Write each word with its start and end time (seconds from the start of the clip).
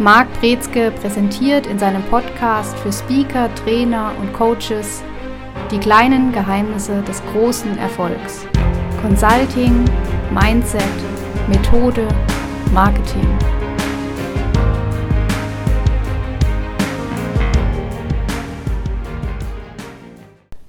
Marc 0.00 0.40
Brezke 0.40 0.90
präsentiert 0.90 1.68
in 1.68 1.78
seinem 1.78 2.02
Podcast 2.02 2.76
für 2.78 2.92
Speaker, 2.92 3.48
Trainer 3.54 4.10
und 4.20 4.32
Coaches 4.32 5.04
die 5.70 5.78
kleinen 5.78 6.32
Geheimnisse 6.32 7.00
des 7.02 7.22
großen 7.32 7.78
Erfolgs. 7.78 8.44
Consulting, 9.00 9.84
Mindset, 10.32 10.82
Methode, 11.48 12.08
Marketing. 12.72 13.24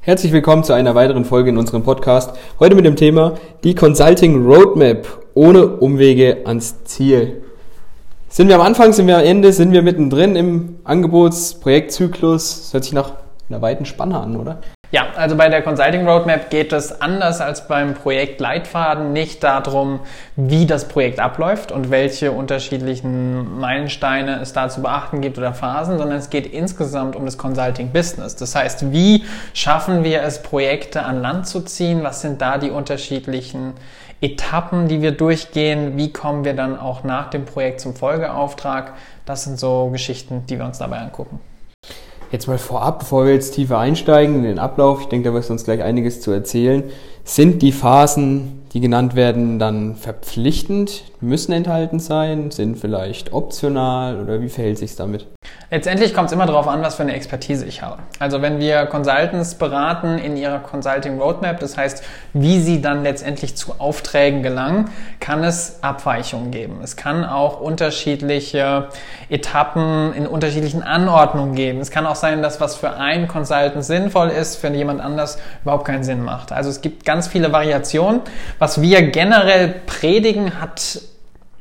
Herzlich 0.01 0.33
willkommen 0.33 0.63
zu 0.63 0.73
einer 0.73 0.93
weiteren 0.93 1.25
Folge 1.25 1.49
in 1.49 1.57
unserem 1.57 1.81
Podcast. 1.81 2.37
Heute 2.59 2.75
mit 2.75 2.85
dem 2.85 2.95
Thema 2.95 3.39
die 3.63 3.73
Consulting 3.73 4.45
Roadmap 4.45 5.07
ohne 5.33 5.65
Umwege 5.65 6.43
ans 6.45 6.83
Ziel. 6.83 7.44
Sind 8.35 8.49
wir 8.49 8.55
am 8.55 8.61
Anfang, 8.63 8.91
sind 8.91 9.07
wir 9.07 9.19
am 9.19 9.23
Ende, 9.23 9.53
sind 9.53 9.71
wir 9.71 9.81
mittendrin 9.81 10.35
im 10.35 10.79
Angebotsprojektzyklus? 10.83 12.63
Das 12.63 12.73
hört 12.73 12.83
sich 12.83 12.91
nach 12.91 13.11
einer 13.49 13.61
weiten 13.61 13.85
Spanne 13.85 14.19
an, 14.19 14.35
oder? 14.35 14.57
Ja, 14.91 15.05
also 15.15 15.37
bei 15.37 15.47
der 15.47 15.61
Consulting 15.61 16.05
Roadmap 16.05 16.49
geht 16.49 16.73
es 16.73 16.99
anders 16.99 17.39
als 17.39 17.69
beim 17.69 17.93
Projekt 17.93 18.41
Leitfaden 18.41 19.13
nicht 19.13 19.41
darum, 19.41 20.01
wie 20.35 20.65
das 20.65 20.89
Projekt 20.89 21.21
abläuft 21.21 21.71
und 21.71 21.91
welche 21.91 22.33
unterschiedlichen 22.33 23.57
Meilensteine 23.57 24.41
es 24.41 24.51
da 24.51 24.67
zu 24.67 24.81
beachten 24.81 25.21
gibt 25.21 25.37
oder 25.37 25.53
Phasen, 25.53 25.97
sondern 25.97 26.17
es 26.17 26.29
geht 26.29 26.45
insgesamt 26.45 27.15
um 27.15 27.23
das 27.23 27.37
Consulting 27.37 27.93
Business. 27.93 28.35
Das 28.35 28.53
heißt, 28.53 28.91
wie 28.91 29.23
schaffen 29.53 30.03
wir 30.03 30.23
es, 30.23 30.41
Projekte 30.41 31.03
an 31.03 31.21
Land 31.21 31.47
zu 31.47 31.61
ziehen? 31.61 32.03
Was 32.03 32.19
sind 32.19 32.41
da 32.41 32.57
die 32.57 32.69
unterschiedlichen 32.69 33.75
Etappen, 34.21 34.87
die 34.87 35.01
wir 35.01 35.11
durchgehen? 35.11 35.97
Wie 35.97 36.11
kommen 36.11 36.45
wir 36.45 36.53
dann 36.53 36.79
auch 36.79 37.03
nach 37.03 37.29
dem 37.29 37.45
Projekt 37.45 37.81
zum 37.81 37.95
Folgeauftrag? 37.95 38.93
Das 39.25 39.43
sind 39.43 39.59
so 39.59 39.89
Geschichten, 39.91 40.43
die 40.49 40.57
wir 40.57 40.65
uns 40.65 40.77
dabei 40.77 40.99
angucken. 40.99 41.39
Jetzt 42.31 42.47
mal 42.47 42.57
vorab, 42.57 42.99
bevor 42.99 43.25
wir 43.25 43.33
jetzt 43.33 43.51
tiefer 43.51 43.77
einsteigen 43.77 44.35
in 44.37 44.43
den 44.43 44.59
Ablauf, 44.59 45.01
ich 45.01 45.07
denke, 45.07 45.29
da 45.29 45.35
wirst 45.35 45.49
du 45.49 45.53
uns 45.53 45.63
gleich 45.63 45.83
einiges 45.83 46.21
zu 46.21 46.31
erzählen. 46.31 46.83
Sind 47.23 47.61
die 47.61 47.71
Phasen, 47.71 48.63
die 48.73 48.79
genannt 48.79 49.15
werden, 49.15 49.59
dann 49.59 49.95
verpflichtend, 49.95 51.03
müssen 51.21 51.51
enthalten 51.51 51.99
sein, 51.99 52.51
sind 52.51 52.77
vielleicht 52.77 53.31
optional 53.31 54.21
oder 54.21 54.41
wie 54.41 54.49
verhält 54.49 54.79
sich 54.79 54.95
damit? 54.95 55.27
Letztendlich 55.71 56.13
kommt 56.13 56.27
es 56.27 56.31
immer 56.31 56.45
darauf 56.45 56.67
an, 56.67 56.83
was 56.83 56.95
für 56.95 57.01
eine 57.01 57.15
Expertise 57.15 57.65
ich 57.65 57.81
habe. 57.81 57.97
Also 58.19 58.41
wenn 58.43 58.59
wir 58.59 58.85
Consultants 58.85 59.55
beraten 59.55 60.19
in 60.19 60.37
ihrer 60.37 60.59
Consulting 60.59 61.19
Roadmap, 61.19 61.59
das 61.59 61.75
heißt, 61.75 62.03
wie 62.33 62.61
sie 62.61 62.81
dann 62.81 63.01
letztendlich 63.01 63.57
zu 63.57 63.79
Aufträgen 63.79 64.43
gelangen, 64.43 64.91
kann 65.19 65.43
es 65.43 65.79
Abweichungen 65.81 66.51
geben. 66.51 66.81
Es 66.83 66.95
kann 66.95 67.25
auch 67.25 67.59
unterschiedliche 67.59 68.89
Etappen 69.29 70.13
in 70.13 70.27
unterschiedlichen 70.27 70.83
Anordnungen 70.83 71.55
geben. 71.55 71.79
Es 71.79 71.89
kann 71.89 72.05
auch 72.05 72.15
sein, 72.15 72.43
dass 72.43 72.61
was 72.61 72.75
für 72.75 72.91
einen 72.91 73.27
Consultant 73.27 73.83
sinnvoll 73.83 74.29
ist, 74.29 74.57
für 74.57 74.69
jemand 74.69 75.01
anders 75.01 75.39
überhaupt 75.63 75.85
keinen 75.85 76.03
Sinn 76.03 76.23
macht. 76.23 76.51
Also 76.51 76.69
es 76.69 76.81
gibt 76.81 77.05
ganz 77.05 77.27
viele 77.27 77.51
Variationen. 77.51 78.21
Was 78.59 78.81
wir 78.81 79.01
generell 79.09 79.73
predigen, 79.87 80.61
hat 80.61 80.99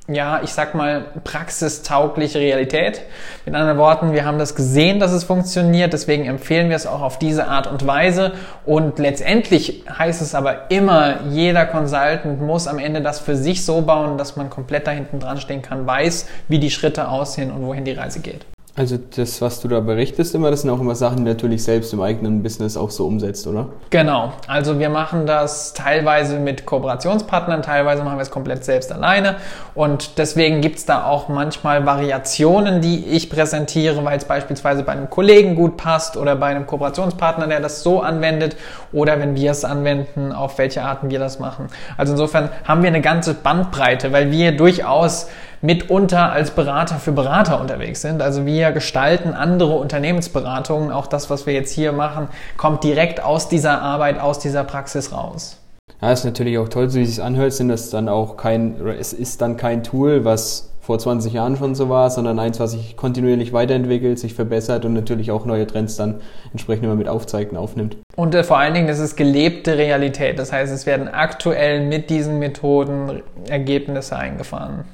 ja, 0.06 0.42
ich 0.42 0.50
sag 0.50 0.74
mal, 0.74 1.06
praxistaugliche 1.24 2.38
Realität. 2.38 3.00
Mit 3.46 3.54
anderen 3.54 3.78
Worten, 3.78 4.12
wir 4.12 4.26
haben 4.26 4.38
das 4.38 4.54
gesehen, 4.54 5.00
dass 5.00 5.12
es 5.12 5.24
funktioniert, 5.24 5.94
deswegen 5.94 6.26
empfehlen 6.26 6.68
wir 6.68 6.76
es 6.76 6.86
auch 6.86 7.00
auf 7.00 7.18
diese 7.18 7.48
Art 7.48 7.66
und 7.66 7.86
Weise. 7.86 8.32
Und 8.66 8.98
letztendlich 8.98 9.84
heißt 9.88 10.20
es 10.20 10.34
aber 10.34 10.70
immer, 10.70 11.22
jeder 11.30 11.64
Consultant 11.64 12.42
muss 12.42 12.66
am 12.66 12.78
Ende 12.78 13.00
das 13.00 13.20
für 13.20 13.36
sich 13.36 13.64
so 13.64 13.80
bauen, 13.80 14.18
dass 14.18 14.36
man 14.36 14.50
komplett 14.50 14.86
da 14.86 14.90
hinten 14.90 15.20
dran 15.20 15.38
stehen 15.38 15.62
kann, 15.62 15.86
weiß, 15.86 16.26
wie 16.48 16.58
die 16.58 16.70
Schritte 16.70 17.08
aussehen 17.08 17.50
und 17.50 17.64
wohin 17.66 17.84
die 17.84 17.92
Reise 17.92 18.20
geht. 18.20 18.44
Also 18.76 18.98
das, 18.98 19.40
was 19.40 19.60
du 19.60 19.68
da 19.68 19.78
berichtest 19.78 20.34
immer, 20.34 20.50
das 20.50 20.62
sind 20.62 20.70
auch 20.70 20.80
immer 20.80 20.96
Sachen, 20.96 21.18
die 21.18 21.22
natürlich 21.22 21.62
selbst 21.62 21.92
im 21.92 22.00
eigenen 22.00 22.42
Business 22.42 22.76
auch 22.76 22.90
so 22.90 23.06
umsetzt, 23.06 23.46
oder? 23.46 23.68
Genau. 23.90 24.32
Also 24.48 24.80
wir 24.80 24.88
machen 24.88 25.26
das 25.26 25.74
teilweise 25.74 26.40
mit 26.40 26.66
Kooperationspartnern, 26.66 27.62
teilweise 27.62 28.02
machen 28.02 28.16
wir 28.16 28.22
es 28.22 28.32
komplett 28.32 28.64
selbst 28.64 28.90
alleine. 28.90 29.36
Und 29.76 30.18
deswegen 30.18 30.60
gibt's 30.60 30.86
da 30.86 31.04
auch 31.04 31.28
manchmal 31.28 31.86
Variationen, 31.86 32.80
die 32.80 33.04
ich 33.04 33.30
präsentiere, 33.30 34.04
weil 34.04 34.18
es 34.18 34.24
beispielsweise 34.24 34.82
bei 34.82 34.90
einem 34.90 35.08
Kollegen 35.08 35.54
gut 35.54 35.76
passt 35.76 36.16
oder 36.16 36.34
bei 36.34 36.46
einem 36.46 36.66
Kooperationspartner, 36.66 37.46
der 37.46 37.60
das 37.60 37.84
so 37.84 38.00
anwendet 38.00 38.56
oder 38.92 39.20
wenn 39.20 39.36
wir 39.36 39.52
es 39.52 39.64
anwenden, 39.64 40.32
auf 40.32 40.58
welche 40.58 40.82
Arten 40.82 41.10
wir 41.10 41.20
das 41.20 41.38
machen. 41.38 41.68
Also 41.96 42.14
insofern 42.14 42.48
haben 42.64 42.82
wir 42.82 42.88
eine 42.88 43.02
ganze 43.02 43.34
Bandbreite, 43.34 44.10
weil 44.10 44.32
wir 44.32 44.56
durchaus 44.56 45.28
mitunter 45.64 46.30
als 46.30 46.50
Berater 46.50 46.96
für 46.96 47.12
Berater 47.12 47.58
unterwegs 47.58 48.02
sind. 48.02 48.20
Also 48.20 48.44
wir 48.44 48.72
gestalten 48.72 49.30
andere 49.30 49.76
Unternehmensberatungen. 49.76 50.92
Auch 50.92 51.06
das, 51.06 51.30
was 51.30 51.46
wir 51.46 51.54
jetzt 51.54 51.72
hier 51.72 51.92
machen, 51.92 52.28
kommt 52.58 52.84
direkt 52.84 53.22
aus 53.24 53.48
dieser 53.48 53.80
Arbeit, 53.80 54.20
aus 54.20 54.38
dieser 54.38 54.62
Praxis 54.62 55.12
raus. 55.12 55.58
Ja, 56.02 56.12
ist 56.12 56.24
natürlich 56.24 56.58
auch 56.58 56.68
toll, 56.68 56.90
so 56.90 56.98
wie 56.98 57.02
es 57.02 57.14
sich 57.14 57.22
anhört, 57.22 57.54
sind 57.54 57.68
das 57.68 57.88
dann 57.88 58.10
auch 58.10 58.36
kein, 58.36 58.76
es 58.86 59.14
ist 59.14 59.40
dann 59.40 59.56
kein 59.56 59.82
Tool, 59.82 60.26
was 60.26 60.70
vor 60.82 60.98
20 60.98 61.32
Jahren 61.32 61.56
schon 61.56 61.74
so 61.74 61.88
war, 61.88 62.10
sondern 62.10 62.38
eins, 62.38 62.60
was 62.60 62.72
sich 62.72 62.94
kontinuierlich 62.98 63.54
weiterentwickelt, 63.54 64.18
sich 64.18 64.34
verbessert 64.34 64.84
und 64.84 64.92
natürlich 64.92 65.30
auch 65.30 65.46
neue 65.46 65.66
Trends 65.66 65.96
dann 65.96 66.20
entsprechend 66.52 66.84
immer 66.84 66.94
mit 66.94 67.08
aufzeigt 67.08 67.52
und 67.52 67.58
aufnimmt. 67.58 67.96
Und 68.16 68.34
äh, 68.34 68.44
vor 68.44 68.58
allen 68.58 68.74
Dingen, 68.74 68.86
das 68.86 68.98
ist 68.98 69.16
gelebte 69.16 69.78
Realität. 69.78 70.38
Das 70.38 70.52
heißt, 70.52 70.70
es 70.70 70.84
werden 70.84 71.08
aktuell 71.08 71.86
mit 71.86 72.10
diesen 72.10 72.38
Methoden 72.38 73.22
Ergebnisse 73.48 74.16
eingefahren. 74.16 74.84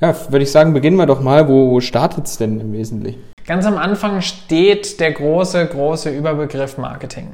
Ja, 0.00 0.14
würde 0.28 0.42
ich 0.42 0.52
sagen, 0.52 0.72
beginnen 0.72 0.96
wir 0.96 1.06
doch 1.06 1.20
mal. 1.20 1.48
Wo, 1.48 1.70
wo 1.70 1.80
startet 1.80 2.26
es 2.26 2.36
denn 2.36 2.60
im 2.60 2.72
Wesentlichen? 2.72 3.22
Ganz 3.46 3.64
am 3.64 3.78
Anfang 3.78 4.22
steht 4.22 4.98
der 5.00 5.12
große, 5.12 5.66
große 5.66 6.10
Überbegriff 6.10 6.78
Marketing. 6.78 7.28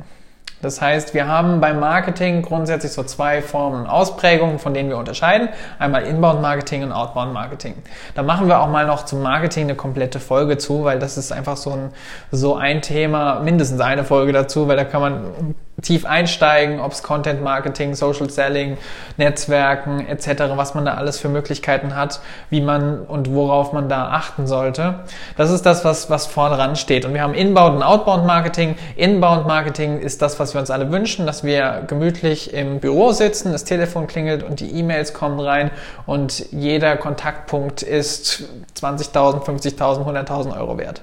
Das 0.62 0.80
heißt, 0.80 1.12
wir 1.12 1.26
haben 1.26 1.60
beim 1.60 1.80
Marketing 1.80 2.42
grundsätzlich 2.42 2.92
so 2.92 3.02
zwei 3.02 3.42
Formen 3.42 3.86
Ausprägungen, 3.86 4.60
von 4.60 4.72
denen 4.72 4.90
wir 4.90 4.96
unterscheiden. 4.96 5.48
Einmal 5.80 6.04
Inbound 6.04 6.40
Marketing 6.40 6.84
und 6.84 6.92
Outbound 6.92 7.32
Marketing. 7.32 7.74
Da 8.14 8.22
machen 8.22 8.46
wir 8.46 8.60
auch 8.60 8.68
mal 8.68 8.86
noch 8.86 9.04
zum 9.04 9.22
Marketing 9.22 9.64
eine 9.64 9.74
komplette 9.74 10.20
Folge 10.20 10.58
zu, 10.58 10.84
weil 10.84 11.00
das 11.00 11.18
ist 11.18 11.32
einfach 11.32 11.56
so 11.56 11.70
ein, 11.70 11.90
so 12.30 12.54
ein 12.54 12.80
Thema, 12.80 13.40
mindestens 13.40 13.80
eine 13.80 14.04
Folge 14.04 14.32
dazu, 14.32 14.68
weil 14.68 14.76
da 14.76 14.84
kann 14.84 15.00
man 15.00 15.54
tief 15.82 16.06
einsteigen, 16.06 16.80
ob 16.80 16.92
es 16.92 17.02
Content 17.02 17.42
Marketing, 17.42 17.94
Social 17.94 18.30
Selling, 18.30 18.78
Netzwerken 19.16 20.06
etc., 20.06 20.44
was 20.56 20.74
man 20.74 20.84
da 20.84 20.94
alles 20.94 21.18
für 21.18 21.28
Möglichkeiten 21.28 21.94
hat, 21.96 22.20
wie 22.50 22.60
man 22.60 23.00
und 23.00 23.32
worauf 23.32 23.72
man 23.72 23.88
da 23.88 24.10
achten 24.10 24.46
sollte. 24.46 25.00
Das 25.36 25.50
ist 25.50 25.66
das, 25.66 25.84
was, 25.84 26.08
was 26.08 26.26
vorne 26.26 26.56
ran 26.56 26.76
steht. 26.76 27.04
Und 27.04 27.14
wir 27.14 27.22
haben 27.22 27.34
Inbound 27.34 27.76
und 27.76 27.82
Outbound 27.82 28.26
Marketing. 28.26 28.76
Inbound 28.96 29.46
Marketing 29.46 29.98
ist 29.98 30.22
das, 30.22 30.38
was 30.38 30.54
wir 30.54 30.60
uns 30.60 30.70
alle 30.70 30.90
wünschen, 30.90 31.26
dass 31.26 31.44
wir 31.44 31.82
gemütlich 31.86 32.54
im 32.54 32.80
Büro 32.80 33.12
sitzen, 33.12 33.52
das 33.52 33.64
Telefon 33.64 34.06
klingelt 34.06 34.42
und 34.42 34.60
die 34.60 34.70
E-Mails 34.70 35.12
kommen 35.12 35.40
rein 35.40 35.70
und 36.06 36.46
jeder 36.52 36.96
Kontaktpunkt 36.96 37.82
ist 37.82 38.44
20.000, 38.80 39.44
50.000, 39.44 40.06
100.000 40.06 40.56
Euro 40.56 40.78
wert. 40.78 41.02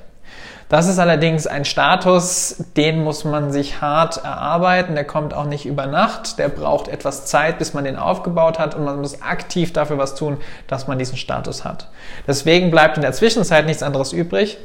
Das 0.70 0.88
ist 0.88 1.00
allerdings 1.00 1.48
ein 1.48 1.66
Status, 1.66 2.64
den 2.78 3.04
muss 3.04 3.24
man 3.24 3.52
sich 3.52 3.82
hart 3.82 4.18
erarbeiten. 4.24 4.94
Der 4.94 5.04
kommt 5.04 5.34
auch 5.34 5.46
nicht 5.46 5.66
über 5.66 5.88
Nacht. 5.88 6.38
Der 6.38 6.48
braucht 6.48 6.88
etwas 6.88 7.26
Zeit, 7.26 7.58
bis 7.58 7.74
man 7.74 7.86
den 7.86 7.98
aufgebaut 7.98 8.60
hat 8.60 8.76
und 8.76 8.86
man 8.86 9.02
muss 9.02 9.24
aktiv 9.24 9.74
dafür 9.74 9.98
was 9.98 10.14
tun, 10.14 10.38
dass 10.68 10.88
man 10.88 11.00
diesen 11.00 11.18
Status 11.18 11.66
hat. 11.66 11.88
Deswegen 12.28 12.70
bleibt 12.70 12.98
in 12.98 13.02
der 13.02 13.14
Zwischenzeit 13.14 13.66
nichts 13.66 13.82
anderes 13.82 14.14
übrig, 14.14 14.60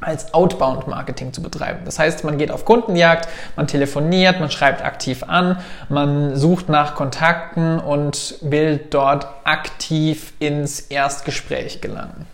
als 0.00 0.32
Outbound-Marketing 0.32 1.32
zu 1.32 1.42
betreiben. 1.42 1.80
Das 1.84 1.98
heißt, 1.98 2.22
man 2.22 2.38
geht 2.38 2.52
auf 2.52 2.64
Kundenjagd, 2.64 3.28
man 3.56 3.66
telefoniert, 3.66 4.38
man 4.38 4.52
schreibt 4.52 4.84
aktiv 4.84 5.24
an, 5.26 5.58
man 5.88 6.36
sucht 6.36 6.68
nach 6.68 6.94
Kontakten 6.94 7.80
und 7.80 8.36
will 8.40 8.78
dort 8.88 9.26
aktiv 9.42 10.32
ins 10.38 10.78
Erstgespräch 10.78 11.80
gelangen. 11.80 12.26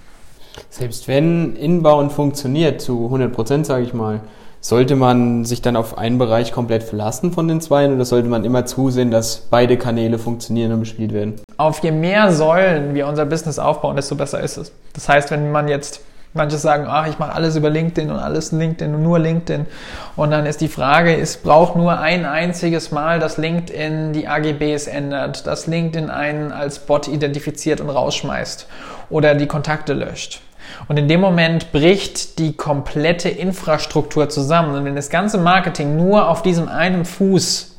Selbst 0.68 1.08
wenn 1.08 1.56
Inbound 1.56 2.12
funktioniert 2.12 2.80
zu 2.80 3.04
100 3.04 3.32
Prozent, 3.32 3.66
sage 3.66 3.84
ich 3.84 3.94
mal, 3.94 4.20
sollte 4.60 4.94
man 4.94 5.46
sich 5.46 5.62
dann 5.62 5.74
auf 5.74 5.96
einen 5.96 6.18
Bereich 6.18 6.52
komplett 6.52 6.82
verlassen 6.82 7.32
von 7.32 7.48
den 7.48 7.62
zwei 7.62 7.88
oder 7.88 8.04
sollte 8.04 8.28
man 8.28 8.44
immer 8.44 8.66
zusehen, 8.66 9.10
dass 9.10 9.38
beide 9.50 9.78
Kanäle 9.78 10.18
funktionieren 10.18 10.72
und 10.72 10.80
bespielt 10.80 11.14
werden? 11.14 11.40
Auf 11.56 11.78
je 11.78 11.92
mehr 11.92 12.30
Säulen 12.30 12.94
wir 12.94 13.06
unser 13.06 13.24
Business 13.24 13.58
aufbauen, 13.58 13.96
desto 13.96 14.16
besser 14.16 14.40
ist 14.40 14.58
es. 14.58 14.72
Das 14.92 15.08
heißt, 15.08 15.30
wenn 15.30 15.50
man 15.50 15.68
jetzt 15.68 16.02
Manche 16.32 16.58
sagen, 16.58 16.84
ach, 16.86 17.08
ich 17.08 17.18
mache 17.18 17.32
alles 17.32 17.56
über 17.56 17.70
LinkedIn 17.70 18.08
und 18.08 18.18
alles 18.18 18.52
LinkedIn 18.52 18.94
und 18.94 19.02
nur 19.02 19.18
LinkedIn. 19.18 19.66
Und 20.14 20.30
dann 20.30 20.46
ist 20.46 20.60
die 20.60 20.68
Frage, 20.68 21.16
es 21.16 21.36
braucht 21.36 21.74
nur 21.74 21.98
ein 21.98 22.24
einziges 22.24 22.92
Mal, 22.92 23.18
dass 23.18 23.36
LinkedIn 23.36 24.12
die 24.12 24.28
AGBs 24.28 24.86
ändert, 24.86 25.48
dass 25.48 25.66
LinkedIn 25.66 26.08
einen 26.08 26.52
als 26.52 26.78
Bot 26.78 27.08
identifiziert 27.08 27.80
und 27.80 27.90
rausschmeißt 27.90 28.68
oder 29.10 29.34
die 29.34 29.48
Kontakte 29.48 29.92
löscht. 29.92 30.40
Und 30.88 30.98
in 30.98 31.08
dem 31.08 31.20
Moment 31.20 31.72
bricht 31.72 32.38
die 32.38 32.56
komplette 32.56 33.28
Infrastruktur 33.28 34.28
zusammen. 34.28 34.74
Und 34.74 34.84
wenn 34.84 34.96
das 34.96 35.10
ganze 35.10 35.38
Marketing 35.38 35.96
nur 35.96 36.28
auf 36.28 36.42
diesem 36.42 36.68
einen 36.68 37.04
Fuß 37.04 37.76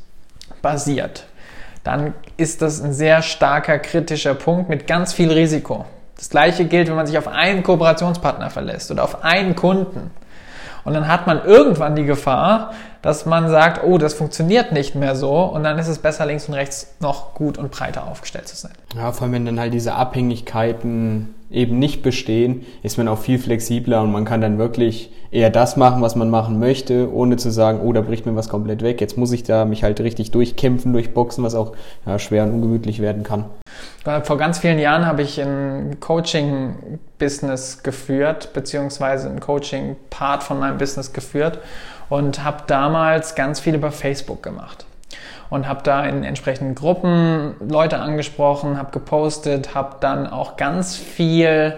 basiert, 0.61 1.25
dann 1.83 2.13
ist 2.37 2.61
das 2.61 2.81
ein 2.81 2.93
sehr 2.93 3.21
starker 3.21 3.79
kritischer 3.79 4.35
Punkt 4.35 4.69
mit 4.69 4.87
ganz 4.87 5.13
viel 5.13 5.31
Risiko. 5.31 5.85
Das 6.15 6.29
gleiche 6.29 6.65
gilt, 6.65 6.87
wenn 6.87 6.95
man 6.95 7.07
sich 7.07 7.17
auf 7.17 7.27
einen 7.27 7.63
Kooperationspartner 7.63 8.51
verlässt 8.51 8.91
oder 8.91 9.03
auf 9.03 9.23
einen 9.23 9.55
Kunden. 9.55 10.11
Und 10.83 10.93
dann 10.93 11.07
hat 11.07 11.27
man 11.27 11.43
irgendwann 11.43 11.95
die 11.95 12.05
Gefahr, 12.05 12.73
dass 13.01 13.25
man 13.25 13.49
sagt, 13.49 13.83
oh, 13.83 13.97
das 13.97 14.13
funktioniert 14.13 14.71
nicht 14.71 14.95
mehr 14.95 15.15
so 15.15 15.43
und 15.43 15.63
dann 15.63 15.79
ist 15.79 15.87
es 15.87 15.99
besser, 15.99 16.25
links 16.25 16.47
und 16.47 16.53
rechts 16.53 16.95
noch 16.99 17.33
gut 17.33 17.57
und 17.57 17.71
breiter 17.71 18.07
aufgestellt 18.07 18.47
zu 18.47 18.55
sein. 18.55 18.73
Ja, 18.95 19.11
vor 19.11 19.23
allem, 19.23 19.33
wenn 19.33 19.45
dann 19.45 19.59
halt 19.59 19.73
diese 19.73 19.93
Abhängigkeiten 19.93 21.33
eben 21.49 21.79
nicht 21.79 22.01
bestehen, 22.01 22.65
ist 22.81 22.97
man 22.97 23.07
auch 23.07 23.17
viel 23.17 23.37
flexibler 23.37 24.01
und 24.01 24.11
man 24.11 24.23
kann 24.23 24.39
dann 24.39 24.57
wirklich 24.57 25.11
eher 25.31 25.49
das 25.49 25.77
machen, 25.77 26.01
was 26.01 26.15
man 26.15 26.29
machen 26.29 26.59
möchte, 26.59 27.13
ohne 27.13 27.37
zu 27.37 27.51
sagen, 27.51 27.81
oh, 27.81 27.91
da 27.91 28.01
bricht 28.01 28.25
mir 28.25 28.35
was 28.35 28.49
komplett 28.49 28.81
weg. 28.81 29.01
Jetzt 29.01 29.17
muss 29.17 29.31
ich 29.31 29.43
da 29.43 29.65
mich 29.65 29.83
halt 29.83 29.99
richtig 29.99 30.31
durchkämpfen, 30.31 30.93
durchboxen, 30.93 31.43
was 31.43 31.55
auch 31.55 31.73
ja, 32.05 32.19
schwer 32.19 32.43
und 32.43 32.51
ungemütlich 32.51 33.01
werden 33.01 33.23
kann. 33.23 33.45
Vor 34.23 34.37
ganz 34.37 34.59
vielen 34.59 34.79
Jahren 34.79 35.05
habe 35.05 35.21
ich 35.21 35.39
ein 35.41 35.97
Coaching-Business 35.99 37.83
geführt, 37.83 38.51
beziehungsweise 38.53 39.29
ein 39.29 39.39
Coaching-Part 39.39 40.43
von 40.43 40.59
meinem 40.59 40.77
Business 40.77 41.13
geführt 41.13 41.59
und 42.11 42.43
habe 42.43 42.63
damals 42.67 43.35
ganz 43.35 43.61
viel 43.61 43.73
über 43.73 43.89
Facebook 43.89 44.43
gemacht. 44.43 44.85
Und 45.49 45.67
habe 45.67 45.81
da 45.83 46.05
in 46.05 46.25
entsprechenden 46.25 46.75
Gruppen 46.75 47.55
Leute 47.65 47.99
angesprochen, 47.99 48.77
habe 48.77 48.91
gepostet, 48.91 49.75
habe 49.75 49.95
dann 50.01 50.27
auch 50.27 50.57
ganz 50.57 50.97
viel 50.97 51.77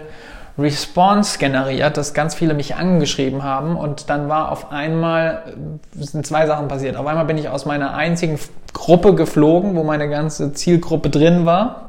Response 0.58 1.38
generiert, 1.38 1.96
dass 1.96 2.14
ganz 2.14 2.34
viele 2.34 2.54
mich 2.54 2.74
angeschrieben 2.74 3.44
haben. 3.44 3.76
Und 3.76 4.10
dann 4.10 4.28
war 4.28 4.50
auf 4.50 4.72
einmal, 4.72 5.54
sind 5.92 6.26
zwei 6.26 6.46
Sachen 6.46 6.66
passiert. 6.66 6.96
Auf 6.96 7.06
einmal 7.06 7.26
bin 7.26 7.38
ich 7.38 7.48
aus 7.48 7.64
meiner 7.64 7.94
einzigen 7.94 8.40
Gruppe 8.72 9.14
geflogen, 9.14 9.76
wo 9.76 9.84
meine 9.84 10.08
ganze 10.08 10.52
Zielgruppe 10.52 11.10
drin 11.10 11.46
war 11.46 11.88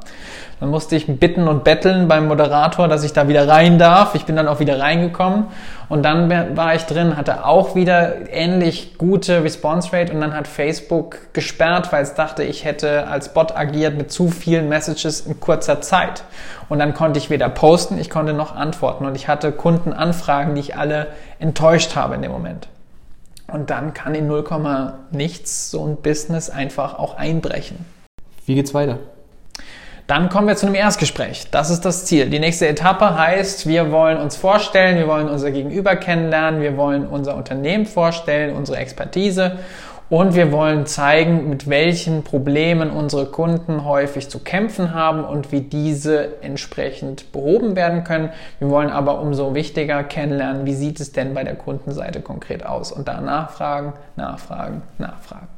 dann 0.58 0.70
musste 0.70 0.96
ich 0.96 1.06
bitten 1.06 1.48
und 1.48 1.64
betteln 1.64 2.08
beim 2.08 2.28
Moderator, 2.28 2.88
dass 2.88 3.04
ich 3.04 3.12
da 3.12 3.28
wieder 3.28 3.46
rein 3.46 3.78
darf. 3.78 4.14
Ich 4.14 4.24
bin 4.24 4.36
dann 4.36 4.48
auch 4.48 4.58
wieder 4.58 4.80
reingekommen 4.80 5.48
und 5.90 6.02
dann 6.02 6.56
war 6.56 6.74
ich 6.74 6.84
drin, 6.84 7.16
hatte 7.16 7.44
auch 7.44 7.74
wieder 7.74 8.30
ähnlich 8.32 8.96
gute 8.96 9.44
Response 9.44 9.92
Rate 9.92 10.14
und 10.14 10.20
dann 10.22 10.34
hat 10.34 10.48
Facebook 10.48 11.34
gesperrt, 11.34 11.92
weil 11.92 12.02
es 12.02 12.14
dachte, 12.14 12.42
ich 12.42 12.64
hätte 12.64 13.06
als 13.06 13.34
Bot 13.34 13.54
agiert 13.54 13.98
mit 13.98 14.10
zu 14.10 14.28
vielen 14.28 14.70
Messages 14.70 15.20
in 15.20 15.40
kurzer 15.40 15.82
Zeit. 15.82 16.24
Und 16.70 16.78
dann 16.78 16.94
konnte 16.94 17.18
ich 17.18 17.28
weder 17.28 17.50
posten, 17.50 17.98
ich 17.98 18.08
konnte 18.08 18.32
noch 18.32 18.56
antworten 18.56 19.04
und 19.04 19.14
ich 19.14 19.28
hatte 19.28 19.52
Kundenanfragen, 19.52 20.54
die 20.54 20.60
ich 20.62 20.76
alle 20.76 21.08
enttäuscht 21.38 21.96
habe 21.96 22.14
in 22.14 22.22
dem 22.22 22.32
Moment. 22.32 22.68
Und 23.52 23.70
dann 23.70 23.94
kann 23.94 24.14
in 24.14 24.26
0, 24.26 24.44
nichts 25.12 25.70
so 25.70 25.86
ein 25.86 25.96
Business 25.96 26.50
einfach 26.50 26.98
auch 26.98 27.16
einbrechen. 27.16 27.84
Wie 28.46 28.54
geht's 28.54 28.74
weiter? 28.74 28.98
Dann 30.06 30.28
kommen 30.28 30.46
wir 30.46 30.54
zu 30.54 30.66
einem 30.66 30.76
Erstgespräch. 30.76 31.50
Das 31.50 31.68
ist 31.68 31.84
das 31.84 32.04
Ziel. 32.04 32.30
Die 32.30 32.38
nächste 32.38 32.68
Etappe 32.68 33.18
heißt, 33.18 33.66
wir 33.66 33.90
wollen 33.90 34.18
uns 34.18 34.36
vorstellen, 34.36 34.98
wir 34.98 35.08
wollen 35.08 35.28
unser 35.28 35.50
Gegenüber 35.50 35.96
kennenlernen, 35.96 36.60
wir 36.60 36.76
wollen 36.76 37.08
unser 37.08 37.34
Unternehmen 37.36 37.86
vorstellen, 37.86 38.54
unsere 38.54 38.78
Expertise 38.78 39.58
und 40.08 40.36
wir 40.36 40.52
wollen 40.52 40.86
zeigen, 40.86 41.48
mit 41.48 41.68
welchen 41.68 42.22
Problemen 42.22 42.90
unsere 42.90 43.26
Kunden 43.26 43.84
häufig 43.84 44.30
zu 44.30 44.38
kämpfen 44.38 44.94
haben 44.94 45.24
und 45.24 45.50
wie 45.50 45.62
diese 45.62 46.40
entsprechend 46.40 47.32
behoben 47.32 47.74
werden 47.74 48.04
können. 48.04 48.30
Wir 48.60 48.70
wollen 48.70 48.90
aber 48.90 49.20
umso 49.20 49.56
wichtiger 49.56 50.04
kennenlernen, 50.04 50.66
wie 50.66 50.74
sieht 50.74 51.00
es 51.00 51.10
denn 51.10 51.34
bei 51.34 51.42
der 51.42 51.56
Kundenseite 51.56 52.20
konkret 52.20 52.64
aus 52.64 52.92
und 52.92 53.08
da 53.08 53.20
nachfragen, 53.20 53.94
nachfragen, 54.14 54.82
nachfragen. 54.98 55.55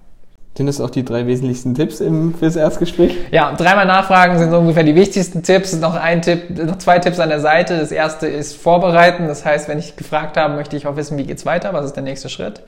Sind 0.59 0.67
das 0.67 0.81
auch 0.81 0.91
die 0.91 1.05
drei 1.05 1.25
wesentlichsten 1.29 1.77
Tipps 1.77 2.01
im, 2.01 2.35
fürs 2.35 2.57
Erstgespräch? 2.57 3.17
Ja, 3.31 3.53
dreimal 3.53 3.87
nachfragen 3.87 4.37
sind 4.41 4.51
so 4.51 4.59
ungefähr 4.59 4.83
die 4.83 4.97
wichtigsten 4.97 5.45
Tipps. 5.45 5.73
Noch 5.75 5.95
ein 5.95 6.21
Tipp, 6.21 6.51
noch 6.51 6.79
zwei 6.79 6.99
Tipps 6.99 7.21
an 7.21 7.29
der 7.29 7.39
Seite. 7.39 7.79
Das 7.79 7.93
erste 7.93 8.27
ist 8.27 8.57
vorbereiten. 8.57 9.29
Das 9.29 9.45
heißt, 9.45 9.69
wenn 9.69 9.79
ich 9.79 9.95
gefragt 9.95 10.37
habe, 10.37 10.57
möchte 10.57 10.77
ich 10.77 10.89
auch 10.89 10.97
wissen, 10.97 11.17
wie 11.17 11.23
geht's 11.23 11.47
weiter? 11.47 11.75
Was 11.75 11.87
ist 11.87 11.93
der 11.93 12.03
nächste 12.03 12.29
Schritt? 12.29 12.65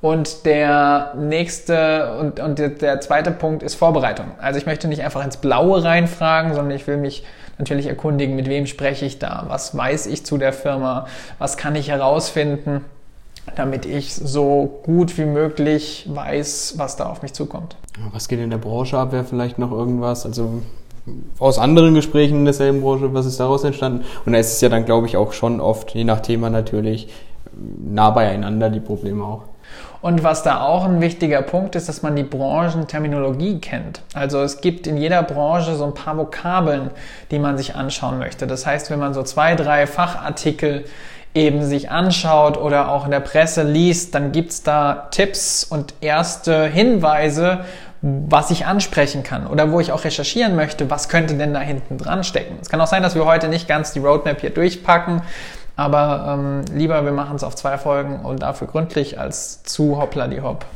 Und 0.00 0.46
der 0.46 1.14
nächste 1.18 2.18
und, 2.20 2.38
und 2.38 2.60
der, 2.60 2.68
der 2.68 3.00
zweite 3.00 3.32
Punkt 3.32 3.64
ist 3.64 3.74
Vorbereitung. 3.74 4.26
Also 4.40 4.60
ich 4.60 4.66
möchte 4.66 4.86
nicht 4.86 5.02
einfach 5.02 5.24
ins 5.24 5.38
Blaue 5.38 5.82
reinfragen, 5.82 6.54
sondern 6.54 6.76
ich 6.76 6.86
will 6.86 6.98
mich 6.98 7.24
natürlich 7.58 7.88
erkundigen, 7.88 8.36
mit 8.36 8.48
wem 8.48 8.66
spreche 8.66 9.06
ich 9.06 9.18
da? 9.18 9.46
Was 9.48 9.76
weiß 9.76 10.06
ich 10.06 10.24
zu 10.24 10.38
der 10.38 10.52
Firma? 10.52 11.08
Was 11.40 11.56
kann 11.56 11.74
ich 11.74 11.88
herausfinden? 11.88 12.84
Damit 13.56 13.86
ich 13.86 14.14
so 14.14 14.80
gut 14.82 15.16
wie 15.18 15.24
möglich 15.24 16.08
weiß, 16.10 16.74
was 16.76 16.96
da 16.96 17.06
auf 17.06 17.22
mich 17.22 17.32
zukommt. 17.32 17.76
Was 18.12 18.28
geht 18.28 18.40
in 18.40 18.50
der 18.50 18.58
Branche 18.58 18.98
ab? 18.98 19.12
Wäre 19.12 19.24
vielleicht 19.24 19.58
noch 19.58 19.70
irgendwas? 19.70 20.26
Also 20.26 20.62
aus 21.38 21.58
anderen 21.58 21.94
Gesprächen 21.94 22.38
in 22.38 22.44
derselben 22.44 22.80
Branche, 22.80 23.12
was 23.12 23.26
ist 23.26 23.38
daraus 23.38 23.64
entstanden? 23.64 24.04
Und 24.24 24.32
da 24.32 24.38
ist 24.38 24.52
es 24.52 24.60
ja 24.60 24.68
dann, 24.68 24.84
glaube 24.84 25.06
ich, 25.06 25.16
auch 25.16 25.32
schon 25.32 25.60
oft, 25.60 25.94
je 25.94 26.04
nach 26.04 26.20
Thema 26.20 26.50
natürlich, 26.50 27.08
nah 27.52 28.10
beieinander 28.10 28.70
die 28.70 28.80
Probleme 28.80 29.24
auch. 29.24 29.42
Und 30.00 30.22
was 30.22 30.42
da 30.42 30.60
auch 30.60 30.84
ein 30.84 31.00
wichtiger 31.00 31.40
Punkt 31.40 31.76
ist, 31.76 31.88
dass 31.88 32.02
man 32.02 32.14
die 32.14 32.24
Branchenterminologie 32.24 33.58
kennt. 33.58 34.02
Also 34.12 34.42
es 34.42 34.60
gibt 34.60 34.86
in 34.86 34.98
jeder 34.98 35.22
Branche 35.22 35.76
so 35.76 35.84
ein 35.84 35.94
paar 35.94 36.18
Vokabeln, 36.18 36.90
die 37.30 37.38
man 37.38 37.56
sich 37.56 37.74
anschauen 37.74 38.18
möchte. 38.18 38.46
Das 38.46 38.66
heißt, 38.66 38.90
wenn 38.90 38.98
man 38.98 39.14
so 39.14 39.22
zwei, 39.22 39.54
drei 39.54 39.86
Fachartikel 39.86 40.84
eben 41.34 41.64
sich 41.64 41.90
anschaut 41.90 42.56
oder 42.56 42.88
auch 42.90 43.04
in 43.04 43.10
der 43.10 43.20
Presse 43.20 43.64
liest, 43.64 44.14
dann 44.14 44.30
gibt's 44.32 44.62
da 44.62 45.08
Tipps 45.10 45.64
und 45.64 45.94
erste 46.00 46.66
Hinweise, 46.66 47.64
was 48.00 48.50
ich 48.50 48.66
ansprechen 48.66 49.22
kann 49.22 49.46
oder 49.46 49.72
wo 49.72 49.80
ich 49.80 49.90
auch 49.90 50.04
recherchieren 50.04 50.54
möchte, 50.56 50.90
was 50.90 51.08
könnte 51.08 51.34
denn 51.34 51.54
da 51.54 51.60
hinten 51.60 51.98
dran 51.98 52.22
stecken. 52.22 52.58
Es 52.60 52.68
kann 52.68 52.80
auch 52.80 52.86
sein, 52.86 53.02
dass 53.02 53.14
wir 53.14 53.24
heute 53.24 53.48
nicht 53.48 53.66
ganz 53.66 53.92
die 53.92 53.98
Roadmap 53.98 54.40
hier 54.40 54.50
durchpacken, 54.50 55.22
aber 55.74 56.36
ähm, 56.38 56.64
lieber 56.76 57.04
wir 57.04 57.12
machen 57.12 57.34
es 57.34 57.42
auf 57.42 57.56
zwei 57.56 57.78
Folgen 57.78 58.20
und 58.20 58.42
dafür 58.42 58.68
gründlich 58.68 59.18
als 59.18 59.62
zu 59.64 59.98
hoppla 59.98 60.28
die 60.28 60.40
hopp. 60.40 60.66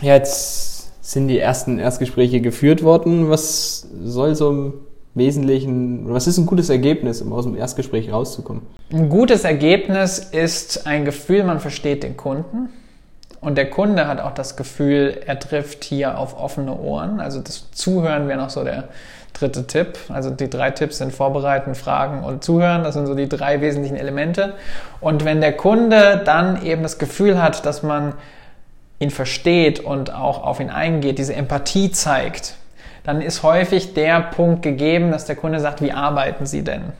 Ja, 0.00 0.14
jetzt 0.14 1.02
sind 1.10 1.28
die 1.28 1.38
ersten 1.38 1.78
Erstgespräche 1.78 2.40
geführt 2.40 2.82
worden. 2.82 3.30
Was 3.30 3.88
soll 4.04 4.34
so 4.34 4.74
Wesentlichen, 5.18 6.12
was 6.12 6.26
ist 6.26 6.38
ein 6.38 6.46
gutes 6.46 6.70
Ergebnis, 6.70 7.20
um 7.20 7.32
aus 7.32 7.44
dem 7.44 7.56
Erstgespräch 7.56 8.12
rauszukommen? 8.12 8.62
Ein 8.92 9.08
gutes 9.08 9.44
Ergebnis 9.44 10.18
ist 10.18 10.86
ein 10.86 11.04
Gefühl, 11.04 11.44
man 11.44 11.60
versteht 11.60 12.02
den 12.02 12.16
Kunden. 12.16 12.70
Und 13.40 13.56
der 13.56 13.70
Kunde 13.70 14.08
hat 14.08 14.20
auch 14.20 14.32
das 14.32 14.56
Gefühl, 14.56 15.20
er 15.24 15.38
trifft 15.38 15.84
hier 15.84 16.18
auf 16.18 16.36
offene 16.38 16.76
Ohren. 16.76 17.20
Also 17.20 17.40
das 17.40 17.70
Zuhören 17.70 18.26
wäre 18.26 18.38
noch 18.38 18.50
so 18.50 18.64
der 18.64 18.88
dritte 19.32 19.66
Tipp. 19.66 19.98
Also 20.08 20.30
die 20.30 20.50
drei 20.50 20.72
Tipps 20.72 20.98
sind 20.98 21.12
Vorbereiten, 21.12 21.74
Fragen 21.74 22.24
und 22.24 22.42
Zuhören. 22.42 22.82
Das 22.82 22.94
sind 22.94 23.06
so 23.06 23.14
die 23.14 23.28
drei 23.28 23.60
wesentlichen 23.60 23.96
Elemente. 23.96 24.54
Und 25.00 25.24
wenn 25.24 25.40
der 25.40 25.52
Kunde 25.52 26.20
dann 26.24 26.64
eben 26.64 26.82
das 26.82 26.98
Gefühl 26.98 27.40
hat, 27.40 27.64
dass 27.64 27.82
man 27.82 28.14
ihn 28.98 29.10
versteht 29.10 29.78
und 29.78 30.12
auch 30.12 30.42
auf 30.42 30.58
ihn 30.58 30.70
eingeht, 30.70 31.18
diese 31.18 31.34
Empathie 31.34 31.92
zeigt, 31.92 32.56
dann 33.08 33.22
ist 33.22 33.42
häufig 33.42 33.94
der 33.94 34.20
Punkt 34.20 34.60
gegeben, 34.60 35.12
dass 35.12 35.24
der 35.24 35.34
Kunde 35.34 35.60
sagt, 35.60 35.80
wie 35.80 35.92
arbeiten 35.92 36.44
Sie 36.44 36.62
denn? 36.62 36.92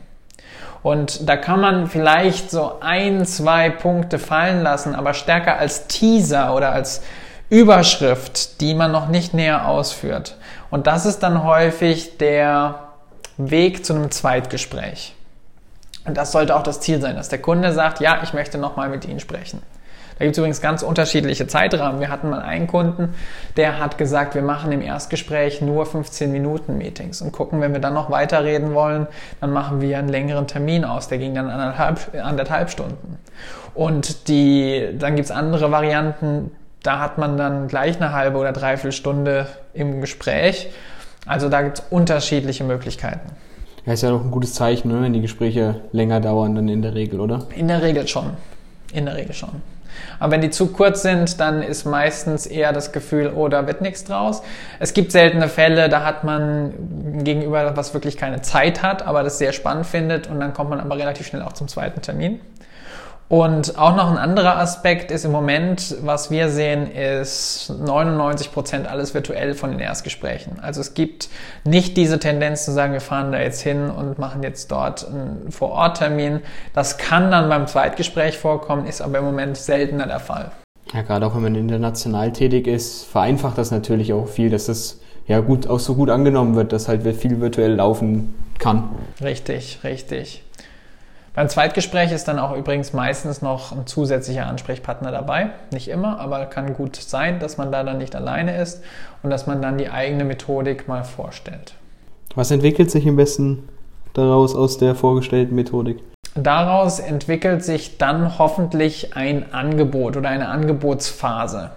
Und 0.82 1.28
da 1.28 1.36
kann 1.36 1.60
man 1.60 1.86
vielleicht 1.86 2.50
so 2.50 2.80
ein, 2.80 3.26
zwei 3.26 3.68
Punkte 3.68 4.18
fallen 4.18 4.62
lassen, 4.62 4.94
aber 4.94 5.12
stärker 5.12 5.58
als 5.58 5.86
Teaser 5.86 6.54
oder 6.54 6.72
als 6.72 7.02
Überschrift, 7.50 8.62
die 8.62 8.72
man 8.72 8.90
noch 8.90 9.08
nicht 9.08 9.34
näher 9.34 9.68
ausführt. 9.68 10.38
Und 10.70 10.86
das 10.86 11.04
ist 11.04 11.18
dann 11.18 11.44
häufig 11.44 12.16
der 12.16 12.88
Weg 13.36 13.84
zu 13.84 13.92
einem 13.92 14.10
Zweitgespräch. 14.10 15.14
Und 16.06 16.16
das 16.16 16.32
sollte 16.32 16.56
auch 16.56 16.62
das 16.62 16.80
Ziel 16.80 17.02
sein, 17.02 17.16
dass 17.16 17.28
der 17.28 17.42
Kunde 17.42 17.74
sagt, 17.74 18.00
ja, 18.00 18.20
ich 18.22 18.32
möchte 18.32 18.56
nochmal 18.56 18.88
mit 18.88 19.04
Ihnen 19.04 19.20
sprechen. 19.20 19.60
Da 20.18 20.24
gibt 20.24 20.34
es 20.34 20.38
übrigens 20.38 20.60
ganz 20.60 20.82
unterschiedliche 20.82 21.46
Zeitrahmen. 21.46 22.00
Wir 22.00 22.08
hatten 22.08 22.28
mal 22.30 22.40
einen 22.40 22.66
Kunden, 22.66 23.14
der 23.56 23.78
hat 23.78 23.98
gesagt, 23.98 24.34
wir 24.34 24.42
machen 24.42 24.72
im 24.72 24.82
Erstgespräch 24.82 25.62
nur 25.62 25.86
15 25.86 26.32
Minuten 26.32 26.76
Meetings 26.76 27.22
und 27.22 27.32
gucken, 27.32 27.60
wenn 27.60 27.72
wir 27.72 27.80
dann 27.80 27.94
noch 27.94 28.10
weiterreden 28.10 28.74
wollen, 28.74 29.06
dann 29.40 29.52
machen 29.52 29.80
wir 29.80 29.98
einen 29.98 30.08
längeren 30.08 30.46
Termin 30.46 30.84
aus. 30.84 31.08
Der 31.08 31.18
ging 31.18 31.34
dann 31.34 31.48
anderthalb, 31.48 32.14
anderthalb 32.20 32.70
Stunden. 32.70 33.18
Und 33.74 34.28
die, 34.28 34.88
dann 34.98 35.14
gibt 35.14 35.26
es 35.26 35.30
andere 35.30 35.70
Varianten, 35.70 36.50
da 36.82 37.00
hat 37.00 37.18
man 37.18 37.36
dann 37.36 37.68
gleich 37.68 37.96
eine 37.96 38.12
halbe 38.12 38.38
oder 38.38 38.52
dreiviertel 38.52 38.92
Stunde 38.92 39.46
im 39.72 40.00
Gespräch. 40.00 40.68
Also 41.26 41.48
da 41.48 41.62
gibt 41.62 41.78
es 41.78 41.84
unterschiedliche 41.90 42.64
Möglichkeiten. 42.64 43.30
Ja, 43.86 43.92
ist 43.92 44.02
ja 44.02 44.10
doch 44.10 44.24
ein 44.24 44.30
gutes 44.30 44.54
Zeichen, 44.54 44.88
ne, 44.88 45.02
wenn 45.02 45.12
die 45.12 45.20
Gespräche 45.20 45.80
länger 45.92 46.20
dauern, 46.20 46.54
dann 46.54 46.68
in 46.68 46.82
der 46.82 46.94
Regel, 46.94 47.20
oder? 47.20 47.46
In 47.54 47.68
der 47.68 47.82
Regel 47.82 48.06
schon. 48.06 48.32
In 48.92 49.06
der 49.06 49.16
Regel 49.16 49.34
schon. 49.34 49.62
Aber 50.18 50.32
wenn 50.32 50.40
die 50.40 50.50
zu 50.50 50.68
kurz 50.68 51.02
sind, 51.02 51.40
dann 51.40 51.62
ist 51.62 51.84
meistens 51.84 52.46
eher 52.46 52.72
das 52.72 52.92
Gefühl, 52.92 53.32
oh, 53.34 53.48
da 53.48 53.66
wird 53.66 53.80
nichts 53.80 54.04
draus. 54.04 54.42
Es 54.78 54.94
gibt 54.94 55.12
seltene 55.12 55.48
Fälle, 55.48 55.88
da 55.88 56.04
hat 56.04 56.24
man 56.24 56.72
gegenüber, 57.24 57.76
was 57.76 57.94
wirklich 57.94 58.16
keine 58.16 58.42
Zeit 58.42 58.82
hat, 58.82 59.06
aber 59.06 59.22
das 59.22 59.38
sehr 59.38 59.52
spannend 59.52 59.86
findet 59.86 60.28
und 60.28 60.40
dann 60.40 60.54
kommt 60.54 60.70
man 60.70 60.80
aber 60.80 60.96
relativ 60.96 61.26
schnell 61.26 61.42
auch 61.42 61.52
zum 61.52 61.68
zweiten 61.68 62.02
Termin. 62.02 62.40
Und 63.28 63.76
auch 63.76 63.94
noch 63.94 64.10
ein 64.10 64.16
anderer 64.16 64.56
Aspekt 64.56 65.10
ist 65.10 65.26
im 65.26 65.32
Moment, 65.32 65.96
was 66.02 66.30
wir 66.30 66.48
sehen, 66.48 66.90
ist 66.90 67.70
99 67.78 68.52
Prozent 68.52 68.86
alles 68.86 69.12
virtuell 69.12 69.52
von 69.52 69.70
den 69.70 69.80
Erstgesprächen. 69.80 70.60
Also 70.60 70.80
es 70.80 70.94
gibt 70.94 71.28
nicht 71.64 71.98
diese 71.98 72.18
Tendenz 72.18 72.64
zu 72.64 72.72
sagen, 72.72 72.94
wir 72.94 73.02
fahren 73.02 73.30
da 73.32 73.38
jetzt 73.38 73.60
hin 73.60 73.90
und 73.90 74.18
machen 74.18 74.42
jetzt 74.42 74.72
dort 74.72 75.06
einen 75.06 75.52
Vororttermin. 75.52 76.40
Das 76.72 76.96
kann 76.96 77.30
dann 77.30 77.50
beim 77.50 77.66
Zweitgespräch 77.66 78.38
vorkommen, 78.38 78.86
ist 78.86 79.02
aber 79.02 79.18
im 79.18 79.24
Moment 79.26 79.58
seltener 79.58 80.06
der 80.06 80.20
Fall. 80.20 80.50
Ja, 80.94 81.02
gerade 81.02 81.26
auch 81.26 81.34
wenn 81.34 81.42
man 81.42 81.54
international 81.54 82.32
tätig 82.32 82.66
ist, 82.66 83.04
vereinfacht 83.04 83.58
das 83.58 83.70
natürlich 83.70 84.14
auch 84.14 84.26
viel, 84.26 84.48
dass 84.48 84.66
das 84.66 85.00
ja 85.26 85.40
gut 85.40 85.68
auch 85.68 85.80
so 85.80 85.96
gut 85.96 86.08
angenommen 86.08 86.54
wird, 86.54 86.72
dass 86.72 86.88
halt 86.88 87.06
viel 87.16 87.42
virtuell 87.42 87.74
laufen 87.74 88.34
kann. 88.58 88.88
Richtig, 89.20 89.80
richtig. 89.84 90.42
Beim 91.34 91.48
Zweitgespräch 91.48 92.10
ist 92.10 92.26
dann 92.26 92.38
auch 92.38 92.56
übrigens 92.56 92.92
meistens 92.92 93.42
noch 93.42 93.72
ein 93.72 93.86
zusätzlicher 93.86 94.46
Ansprechpartner 94.46 95.12
dabei. 95.12 95.50
Nicht 95.72 95.88
immer, 95.88 96.18
aber 96.18 96.46
kann 96.46 96.74
gut 96.74 96.96
sein, 96.96 97.38
dass 97.38 97.58
man 97.58 97.70
da 97.70 97.84
dann 97.84 97.98
nicht 97.98 98.16
alleine 98.16 98.60
ist 98.60 98.82
und 99.22 99.30
dass 99.30 99.46
man 99.46 99.62
dann 99.62 99.78
die 99.78 99.90
eigene 99.90 100.24
Methodik 100.24 100.88
mal 100.88 101.04
vorstellt. 101.04 101.74
Was 102.34 102.50
entwickelt 102.50 102.90
sich 102.90 103.06
am 103.06 103.16
besten 103.16 103.68
daraus 104.14 104.56
aus 104.56 104.78
der 104.78 104.94
vorgestellten 104.94 105.54
Methodik? 105.54 106.00
Daraus 106.34 107.00
entwickelt 107.00 107.64
sich 107.64 107.98
dann 107.98 108.38
hoffentlich 108.38 109.16
ein 109.16 109.52
Angebot 109.52 110.16
oder 110.16 110.28
eine 110.28 110.48
Angebotsphase. 110.48 111.70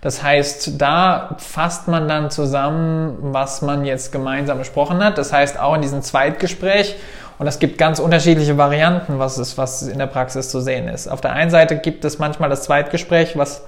Das 0.00 0.22
heißt, 0.22 0.80
da 0.80 1.36
fasst 1.38 1.86
man 1.88 2.08
dann 2.08 2.30
zusammen, 2.30 3.18
was 3.20 3.60
man 3.60 3.84
jetzt 3.84 4.12
gemeinsam 4.12 4.58
besprochen 4.58 5.04
hat. 5.04 5.18
Das 5.18 5.32
heißt, 5.32 5.60
auch 5.60 5.74
in 5.74 5.82
diesem 5.82 6.00
Zweitgespräch 6.00 6.96
und 7.40 7.46
es 7.46 7.58
gibt 7.58 7.78
ganz 7.78 8.00
unterschiedliche 8.00 8.58
Varianten, 8.58 9.18
was 9.18 9.38
es, 9.38 9.56
was 9.56 9.80
in 9.80 9.98
der 9.98 10.06
Praxis 10.06 10.50
zu 10.50 10.60
sehen 10.60 10.88
ist. 10.88 11.08
Auf 11.08 11.22
der 11.22 11.32
einen 11.32 11.50
Seite 11.50 11.78
gibt 11.78 12.04
es 12.04 12.18
manchmal 12.18 12.50
das 12.50 12.64
Zweitgespräch, 12.64 13.38
was 13.38 13.62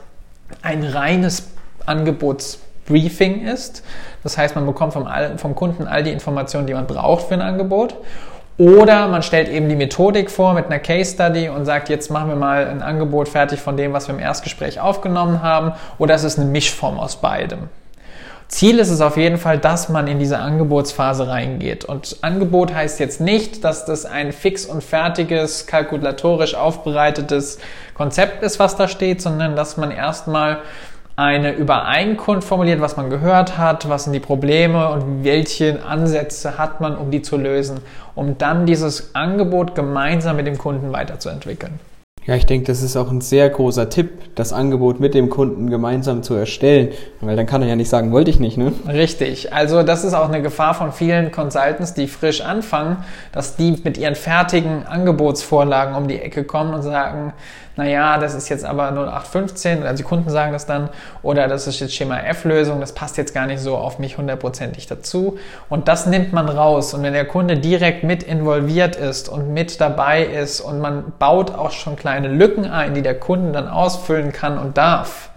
ein 0.60 0.84
reines 0.84 1.48
Angebotsbriefing 1.86 3.46
ist. 3.46 3.82
Das 4.22 4.36
heißt, 4.36 4.56
man 4.56 4.66
bekommt 4.66 4.92
vom, 4.92 5.08
vom 5.38 5.54
Kunden 5.54 5.86
all 5.86 6.02
die 6.02 6.12
Informationen, 6.12 6.66
die 6.66 6.74
man 6.74 6.86
braucht 6.86 7.28
für 7.28 7.34
ein 7.34 7.40
Angebot. 7.40 7.96
Oder 8.58 9.08
man 9.08 9.22
stellt 9.22 9.48
eben 9.48 9.70
die 9.70 9.76
Methodik 9.76 10.30
vor 10.30 10.52
mit 10.52 10.66
einer 10.66 10.78
Case 10.78 11.14
Study 11.14 11.48
und 11.48 11.64
sagt, 11.64 11.88
jetzt 11.88 12.10
machen 12.10 12.28
wir 12.28 12.36
mal 12.36 12.66
ein 12.66 12.82
Angebot 12.82 13.30
fertig 13.30 13.60
von 13.60 13.78
dem, 13.78 13.94
was 13.94 14.06
wir 14.06 14.14
im 14.14 14.20
Erstgespräch 14.20 14.80
aufgenommen 14.80 15.40
haben. 15.40 15.72
Oder 15.96 16.14
es 16.14 16.24
ist 16.24 16.38
eine 16.38 16.46
Mischform 16.50 17.00
aus 17.00 17.16
beidem. 17.16 17.70
Ziel 18.52 18.78
ist 18.80 18.90
es 18.90 19.00
auf 19.00 19.16
jeden 19.16 19.38
Fall, 19.38 19.56
dass 19.58 19.88
man 19.88 20.06
in 20.06 20.18
diese 20.18 20.38
Angebotsphase 20.38 21.26
reingeht. 21.26 21.86
Und 21.86 22.18
Angebot 22.20 22.74
heißt 22.74 23.00
jetzt 23.00 23.18
nicht, 23.18 23.64
dass 23.64 23.86
das 23.86 24.04
ein 24.04 24.30
fix 24.30 24.66
und 24.66 24.84
fertiges, 24.84 25.66
kalkulatorisch 25.66 26.54
aufbereitetes 26.54 27.58
Konzept 27.94 28.42
ist, 28.42 28.58
was 28.58 28.76
da 28.76 28.88
steht, 28.88 29.22
sondern 29.22 29.56
dass 29.56 29.78
man 29.78 29.90
erstmal 29.90 30.58
eine 31.16 31.54
Übereinkunft 31.54 32.46
formuliert, 32.46 32.82
was 32.82 32.98
man 32.98 33.08
gehört 33.08 33.56
hat, 33.56 33.88
was 33.88 34.04
sind 34.04 34.12
die 34.12 34.20
Probleme 34.20 34.90
und 34.90 35.24
welche 35.24 35.82
Ansätze 35.86 36.58
hat 36.58 36.82
man, 36.82 36.94
um 36.94 37.10
die 37.10 37.22
zu 37.22 37.38
lösen, 37.38 37.80
um 38.14 38.36
dann 38.36 38.66
dieses 38.66 39.14
Angebot 39.14 39.74
gemeinsam 39.74 40.36
mit 40.36 40.46
dem 40.46 40.58
Kunden 40.58 40.92
weiterzuentwickeln. 40.92 41.80
Ja, 42.24 42.36
ich 42.36 42.46
denke, 42.46 42.66
das 42.66 42.82
ist 42.82 42.96
auch 42.96 43.10
ein 43.10 43.20
sehr 43.20 43.50
großer 43.50 43.88
Tipp, 43.88 44.10
das 44.36 44.52
Angebot 44.52 45.00
mit 45.00 45.12
dem 45.12 45.28
Kunden 45.28 45.68
gemeinsam 45.68 46.22
zu 46.22 46.34
erstellen, 46.34 46.90
weil 47.20 47.34
dann 47.34 47.46
kann 47.46 47.62
er 47.62 47.68
ja 47.68 47.74
nicht 47.74 47.88
sagen, 47.88 48.12
wollte 48.12 48.30
ich 48.30 48.38
nicht, 48.38 48.56
ne? 48.56 48.72
Richtig. 48.86 49.52
Also 49.52 49.82
das 49.82 50.04
ist 50.04 50.14
auch 50.14 50.28
eine 50.28 50.40
Gefahr 50.40 50.74
von 50.74 50.92
vielen 50.92 51.32
Consultants, 51.32 51.94
die 51.94 52.06
frisch 52.06 52.40
anfangen, 52.40 52.98
dass 53.32 53.56
die 53.56 53.76
mit 53.82 53.98
ihren 53.98 54.14
fertigen 54.14 54.86
Angebotsvorlagen 54.86 55.96
um 55.96 56.06
die 56.06 56.20
Ecke 56.20 56.44
kommen 56.44 56.74
und 56.74 56.82
sagen, 56.82 57.32
naja, 57.76 58.18
das 58.18 58.34
ist 58.34 58.48
jetzt 58.48 58.64
aber 58.64 58.88
0815, 58.88 59.82
also 59.82 59.96
die 59.96 60.02
Kunden 60.02 60.28
sagen 60.28 60.52
das 60.52 60.66
dann, 60.66 60.90
oder 61.22 61.48
das 61.48 61.66
ist 61.66 61.80
jetzt 61.80 61.94
Schema 61.94 62.18
F-Lösung, 62.18 62.80
das 62.80 62.92
passt 62.92 63.16
jetzt 63.16 63.32
gar 63.32 63.46
nicht 63.46 63.60
so 63.60 63.76
auf 63.76 63.98
mich 63.98 64.18
hundertprozentig 64.18 64.86
dazu. 64.86 65.38
Und 65.70 65.88
das 65.88 66.06
nimmt 66.06 66.32
man 66.32 66.48
raus. 66.48 66.92
Und 66.92 67.02
wenn 67.02 67.14
der 67.14 67.24
Kunde 67.24 67.58
direkt 67.58 68.04
mit 68.04 68.22
involviert 68.22 68.96
ist 68.96 69.28
und 69.28 69.54
mit 69.54 69.80
dabei 69.80 70.22
ist 70.22 70.60
und 70.60 70.80
man 70.80 71.12
baut 71.18 71.54
auch 71.54 71.70
schon 71.70 71.96
kleine 71.96 72.28
Lücken 72.28 72.66
ein, 72.66 72.94
die 72.94 73.02
der 73.02 73.18
Kunde 73.18 73.52
dann 73.52 73.68
ausfüllen 73.68 74.32
kann 74.32 74.58
und 74.58 74.76
darf, 74.76 75.31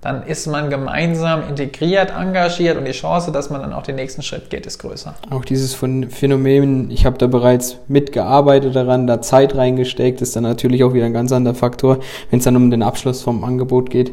dann 0.00 0.22
ist 0.22 0.46
man 0.46 0.70
gemeinsam 0.70 1.48
integriert, 1.48 2.10
engagiert 2.10 2.78
und 2.78 2.84
die 2.84 2.92
Chance, 2.92 3.32
dass 3.32 3.50
man 3.50 3.60
dann 3.60 3.72
auch 3.72 3.82
den 3.82 3.96
nächsten 3.96 4.22
Schritt 4.22 4.48
geht, 4.48 4.64
ist 4.64 4.78
größer. 4.78 5.14
Auch 5.30 5.44
dieses 5.44 5.74
Phänomen, 5.74 6.90
ich 6.90 7.04
habe 7.04 7.18
da 7.18 7.26
bereits 7.26 7.78
mitgearbeitet 7.88 8.76
daran, 8.76 9.08
da 9.08 9.20
Zeit 9.20 9.56
reingesteckt, 9.56 10.20
ist 10.20 10.36
dann 10.36 10.44
natürlich 10.44 10.84
auch 10.84 10.94
wieder 10.94 11.06
ein 11.06 11.12
ganz 11.12 11.32
anderer 11.32 11.56
Faktor, 11.56 11.98
wenn 12.30 12.38
es 12.38 12.44
dann 12.44 12.54
um 12.54 12.70
den 12.70 12.82
Abschluss 12.82 13.22
vom 13.22 13.42
Angebot 13.42 13.90
geht. 13.90 14.12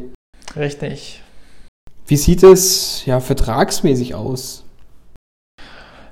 Richtig. 0.56 1.22
Wie 2.08 2.16
sieht 2.16 2.42
es 2.42 3.04
ja 3.06 3.20
vertragsmäßig 3.20 4.14
aus? 4.14 4.64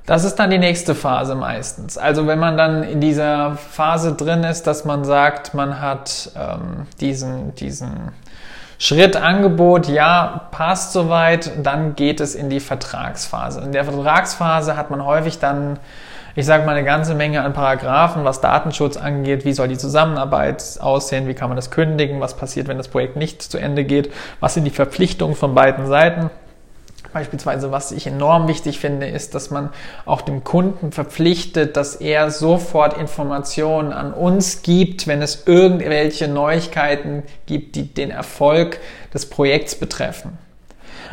Das 0.07 0.25
ist 0.25 0.37
dann 0.37 0.51
die 0.51 0.59
nächste 0.59 0.95
Phase 0.95 1.35
meistens. 1.35 1.97
Also 1.97 2.27
wenn 2.27 2.39
man 2.39 2.59
dann 2.59 2.83
in 2.83 3.01
dieser 3.01 3.57
Phase 3.57 4.13
drin 4.13 4.45
ist, 4.45 4.67
dass 4.67 4.85
man 4.85 5.05
sagt, 5.05 5.55
man 5.55 5.81
hat 5.81 6.31
ähm, 6.37 6.87
diesen, 7.01 7.55
diesen 7.55 8.13
Schritt 8.85 9.17
Angebot, 9.17 9.89
ja, 9.89 10.43
passt 10.51 10.93
soweit, 10.93 11.53
dann 11.63 11.97
geht 11.97 12.21
es 12.21 12.35
in 12.35 12.51
die 12.51 12.61
Vertragsphase. 12.61 13.63
In 13.63 13.73
der 13.73 13.83
Vertragsphase 13.83 14.77
hat 14.77 14.91
man 14.91 15.03
häufig 15.07 15.39
dann, 15.39 15.79
ich 16.35 16.45
sage 16.45 16.67
mal, 16.67 16.77
eine 16.77 16.85
ganze 16.85 17.15
Menge 17.15 17.41
an 17.41 17.55
Paragraphen, 17.55 18.25
was 18.25 18.43
Datenschutz 18.43 18.99
angeht, 18.99 19.47
wie 19.47 19.55
soll 19.55 19.69
die 19.69 19.79
Zusammenarbeit 19.79 20.63
aussehen, 20.81 21.27
wie 21.29 21.33
kann 21.33 21.49
man 21.49 21.57
das 21.57 21.71
kündigen, 21.71 22.21
was 22.21 22.37
passiert, 22.37 22.69
wenn 22.69 22.77
das 22.77 22.89
Projekt 22.89 23.17
nicht 23.17 23.41
zu 23.41 23.57
Ende 23.57 23.85
geht, 23.85 24.13
was 24.41 24.53
sind 24.53 24.65
die 24.65 24.71
Verpflichtungen 24.71 25.35
von 25.35 25.55
beiden 25.55 25.87
Seiten. 25.87 26.29
Beispielsweise, 27.15 27.71
was 27.71 27.93
ich 27.93 28.09
enorm 28.09 28.49
wichtig 28.49 28.81
finde, 28.81 29.07
ist, 29.07 29.37
dass 29.37 29.51
man 29.51 29.71
auch 30.05 30.21
dem 30.21 30.43
Kunden 30.43 30.91
verpflichtet, 30.91 31.77
dass 31.77 31.95
er 31.95 32.33
sofort 32.33 32.99
Informationen 32.99 33.93
an 33.93 34.13
uns 34.13 34.63
gibt, 34.63 35.07
wenn 35.07 35.23
es 35.23 35.45
irgendwelche 35.47 36.27
Neuigkeiten 36.27 37.23
gibt, 37.47 37.77
die 37.77 37.87
den 37.95 38.11
Erfolg 38.11 38.81
des 39.15 39.31
Projekts 39.31 39.77
betreffen. 39.77 40.37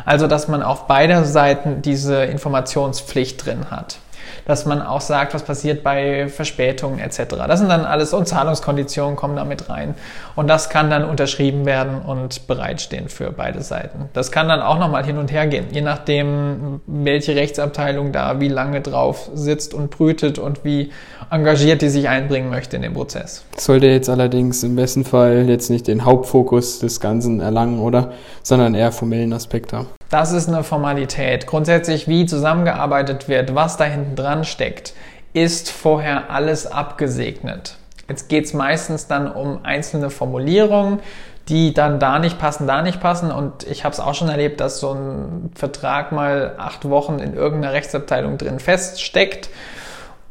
Also, 0.04 0.26
dass 0.26 0.48
man 0.48 0.64
auf 0.64 0.88
beider 0.88 1.24
Seiten 1.24 1.82
diese 1.82 2.24
Informationspflicht 2.24 3.46
drin 3.46 3.70
hat 3.70 4.01
dass 4.46 4.66
man 4.66 4.82
auch 4.82 5.00
sagt, 5.00 5.34
was 5.34 5.42
passiert 5.42 5.82
bei 5.82 6.28
Verspätungen 6.28 6.98
etc. 6.98 7.36
Das 7.46 7.60
sind 7.60 7.68
dann 7.68 7.84
alles 7.84 8.12
und 8.12 8.26
Zahlungskonditionen 8.26 9.16
kommen 9.16 9.36
da 9.36 9.44
mit 9.44 9.68
rein. 9.68 9.94
Und 10.36 10.48
das 10.48 10.70
kann 10.70 10.90
dann 10.90 11.04
unterschrieben 11.04 11.66
werden 11.66 12.00
und 12.02 12.46
bereitstehen 12.46 13.08
für 13.08 13.30
beide 13.32 13.62
Seiten. 13.62 14.08
Das 14.12 14.32
kann 14.32 14.48
dann 14.48 14.60
auch 14.60 14.78
nochmal 14.78 15.04
hin 15.04 15.18
und 15.18 15.30
her 15.30 15.46
gehen, 15.46 15.66
je 15.70 15.82
nachdem, 15.82 16.80
welche 16.86 17.36
Rechtsabteilung 17.36 18.12
da 18.12 18.40
wie 18.40 18.48
lange 18.48 18.80
drauf 18.80 19.30
sitzt 19.34 19.74
und 19.74 19.90
brütet 19.90 20.38
und 20.38 20.64
wie 20.64 20.90
engagiert 21.30 21.82
die 21.82 21.88
sich 21.88 22.08
einbringen 22.08 22.50
möchte 22.50 22.76
in 22.76 22.82
den 22.82 22.94
Prozess. 22.94 23.44
Sollte 23.56 23.86
jetzt 23.86 24.08
allerdings 24.08 24.62
im 24.62 24.76
besten 24.76 25.04
Fall 25.04 25.48
jetzt 25.48 25.70
nicht 25.70 25.88
den 25.88 26.04
Hauptfokus 26.04 26.80
des 26.80 27.00
Ganzen 27.00 27.40
erlangen, 27.40 27.80
oder? 27.80 28.12
Sondern 28.42 28.74
eher 28.74 28.92
formellen 28.92 29.32
Aspekt 29.32 29.72
haben. 29.72 29.88
Das 30.12 30.30
ist 30.32 30.46
eine 30.46 30.62
Formalität. 30.62 31.46
Grundsätzlich, 31.46 32.06
wie 32.06 32.26
zusammengearbeitet 32.26 33.30
wird, 33.30 33.54
was 33.54 33.78
da 33.78 33.84
hinten 33.84 34.14
dran 34.14 34.44
steckt, 34.44 34.92
ist 35.32 35.70
vorher 35.70 36.28
alles 36.28 36.66
abgesegnet. 36.66 37.76
Jetzt 38.10 38.28
geht 38.28 38.44
es 38.44 38.52
meistens 38.52 39.06
dann 39.06 39.32
um 39.32 39.64
einzelne 39.64 40.10
Formulierungen, 40.10 41.00
die 41.48 41.72
dann 41.72 41.98
da 41.98 42.18
nicht 42.18 42.38
passen, 42.38 42.66
da 42.66 42.82
nicht 42.82 43.00
passen. 43.00 43.32
Und 43.32 43.66
ich 43.66 43.84
habe 43.84 43.94
es 43.94 44.00
auch 44.00 44.12
schon 44.14 44.28
erlebt, 44.28 44.60
dass 44.60 44.80
so 44.80 44.92
ein 44.92 45.50
Vertrag 45.54 46.12
mal 46.12 46.56
acht 46.58 46.90
Wochen 46.90 47.18
in 47.18 47.32
irgendeiner 47.32 47.72
Rechtsabteilung 47.72 48.36
drin 48.36 48.58
feststeckt 48.60 49.48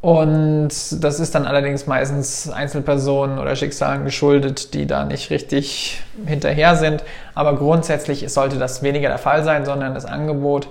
und 0.02 0.70
das 0.70 1.20
ist 1.20 1.36
dann 1.36 1.46
allerdings 1.46 1.86
meistens 1.86 2.50
Einzelpersonen 2.50 3.38
oder 3.38 3.54
Schicksalen 3.54 4.04
geschuldet, 4.04 4.74
die 4.74 4.86
da 4.88 5.04
nicht 5.04 5.30
richtig 5.30 6.02
hinterher 6.26 6.74
sind. 6.74 7.04
Aber 7.36 7.54
grundsätzlich 7.56 8.28
sollte 8.32 8.58
das 8.58 8.82
weniger 8.82 9.08
der 9.08 9.18
Fall 9.18 9.44
sein, 9.44 9.64
sondern 9.64 9.94
das 9.94 10.04
Angebot 10.04 10.66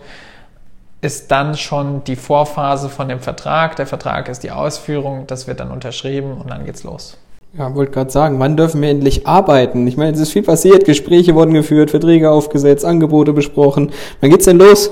ist 0.99 1.31
dann 1.31 1.55
schon 1.55 2.03
die 2.03 2.17
Vorphase 2.17 2.89
von 2.89 3.07
dem 3.07 3.21
Vertrag. 3.21 3.77
Der 3.77 3.87
Vertrag 3.87 4.27
ist 4.27 4.43
die 4.43 4.51
Ausführung, 4.51 5.27
das 5.27 5.47
wird 5.47 5.61
dann 5.61 5.71
unterschrieben 5.71 6.33
und 6.33 6.51
dann 6.51 6.65
geht's 6.65 6.83
los. 6.83 7.17
Ja, 7.57 7.73
wollte 7.73 7.93
gerade 7.93 8.11
sagen, 8.11 8.37
wann 8.39 8.57
dürfen 8.57 8.81
wir 8.81 8.89
endlich 8.89 9.27
arbeiten? 9.27 9.87
Ich 9.87 9.95
meine, 9.95 10.11
es 10.11 10.19
ist 10.19 10.33
viel 10.33 10.43
passiert, 10.43 10.83
Gespräche 10.83 11.35
wurden 11.35 11.53
geführt, 11.53 11.89
Verträge 11.89 12.29
aufgesetzt, 12.29 12.83
Angebote 12.83 13.31
besprochen. 13.31 13.91
Wann 14.19 14.29
geht's 14.29 14.45
denn 14.45 14.57
los? 14.57 14.91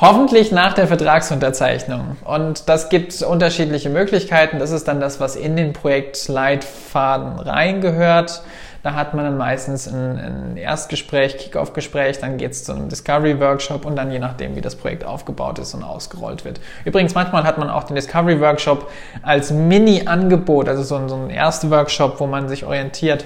Hoffentlich 0.00 0.52
nach 0.52 0.74
der 0.74 0.86
Vertragsunterzeichnung. 0.86 2.16
Und 2.24 2.68
das 2.68 2.88
gibt 2.88 3.20
unterschiedliche 3.20 3.90
Möglichkeiten. 3.90 4.60
Das 4.60 4.70
ist 4.70 4.86
dann 4.86 5.00
das, 5.00 5.18
was 5.18 5.34
in 5.34 5.56
den 5.56 5.72
Projektleitfaden 5.72 7.40
reingehört. 7.40 8.42
Da 8.84 8.94
hat 8.94 9.14
man 9.14 9.24
dann 9.24 9.36
meistens 9.36 9.88
ein, 9.88 10.18
ein 10.18 10.56
Erstgespräch, 10.56 11.36
Kick-Off-Gespräch, 11.36 12.20
dann 12.20 12.36
geht 12.36 12.52
es 12.52 12.62
zu 12.62 12.72
einem 12.72 12.88
Discovery-Workshop 12.88 13.84
und 13.84 13.96
dann 13.96 14.12
je 14.12 14.20
nachdem, 14.20 14.54
wie 14.54 14.60
das 14.60 14.76
Projekt 14.76 15.04
aufgebaut 15.04 15.58
ist 15.58 15.74
und 15.74 15.82
ausgerollt 15.82 16.44
wird. 16.44 16.60
Übrigens, 16.84 17.16
manchmal 17.16 17.42
hat 17.42 17.58
man 17.58 17.68
auch 17.68 17.82
den 17.82 17.96
Discovery-Workshop 17.96 18.88
als 19.22 19.50
Mini-Angebot, 19.50 20.68
also 20.68 20.84
so 20.84 20.94
ein, 20.94 21.08
so 21.08 21.16
ein 21.16 21.28
Erst-Workshop, 21.28 22.20
wo 22.20 22.28
man 22.28 22.48
sich 22.48 22.64
orientiert 22.64 23.24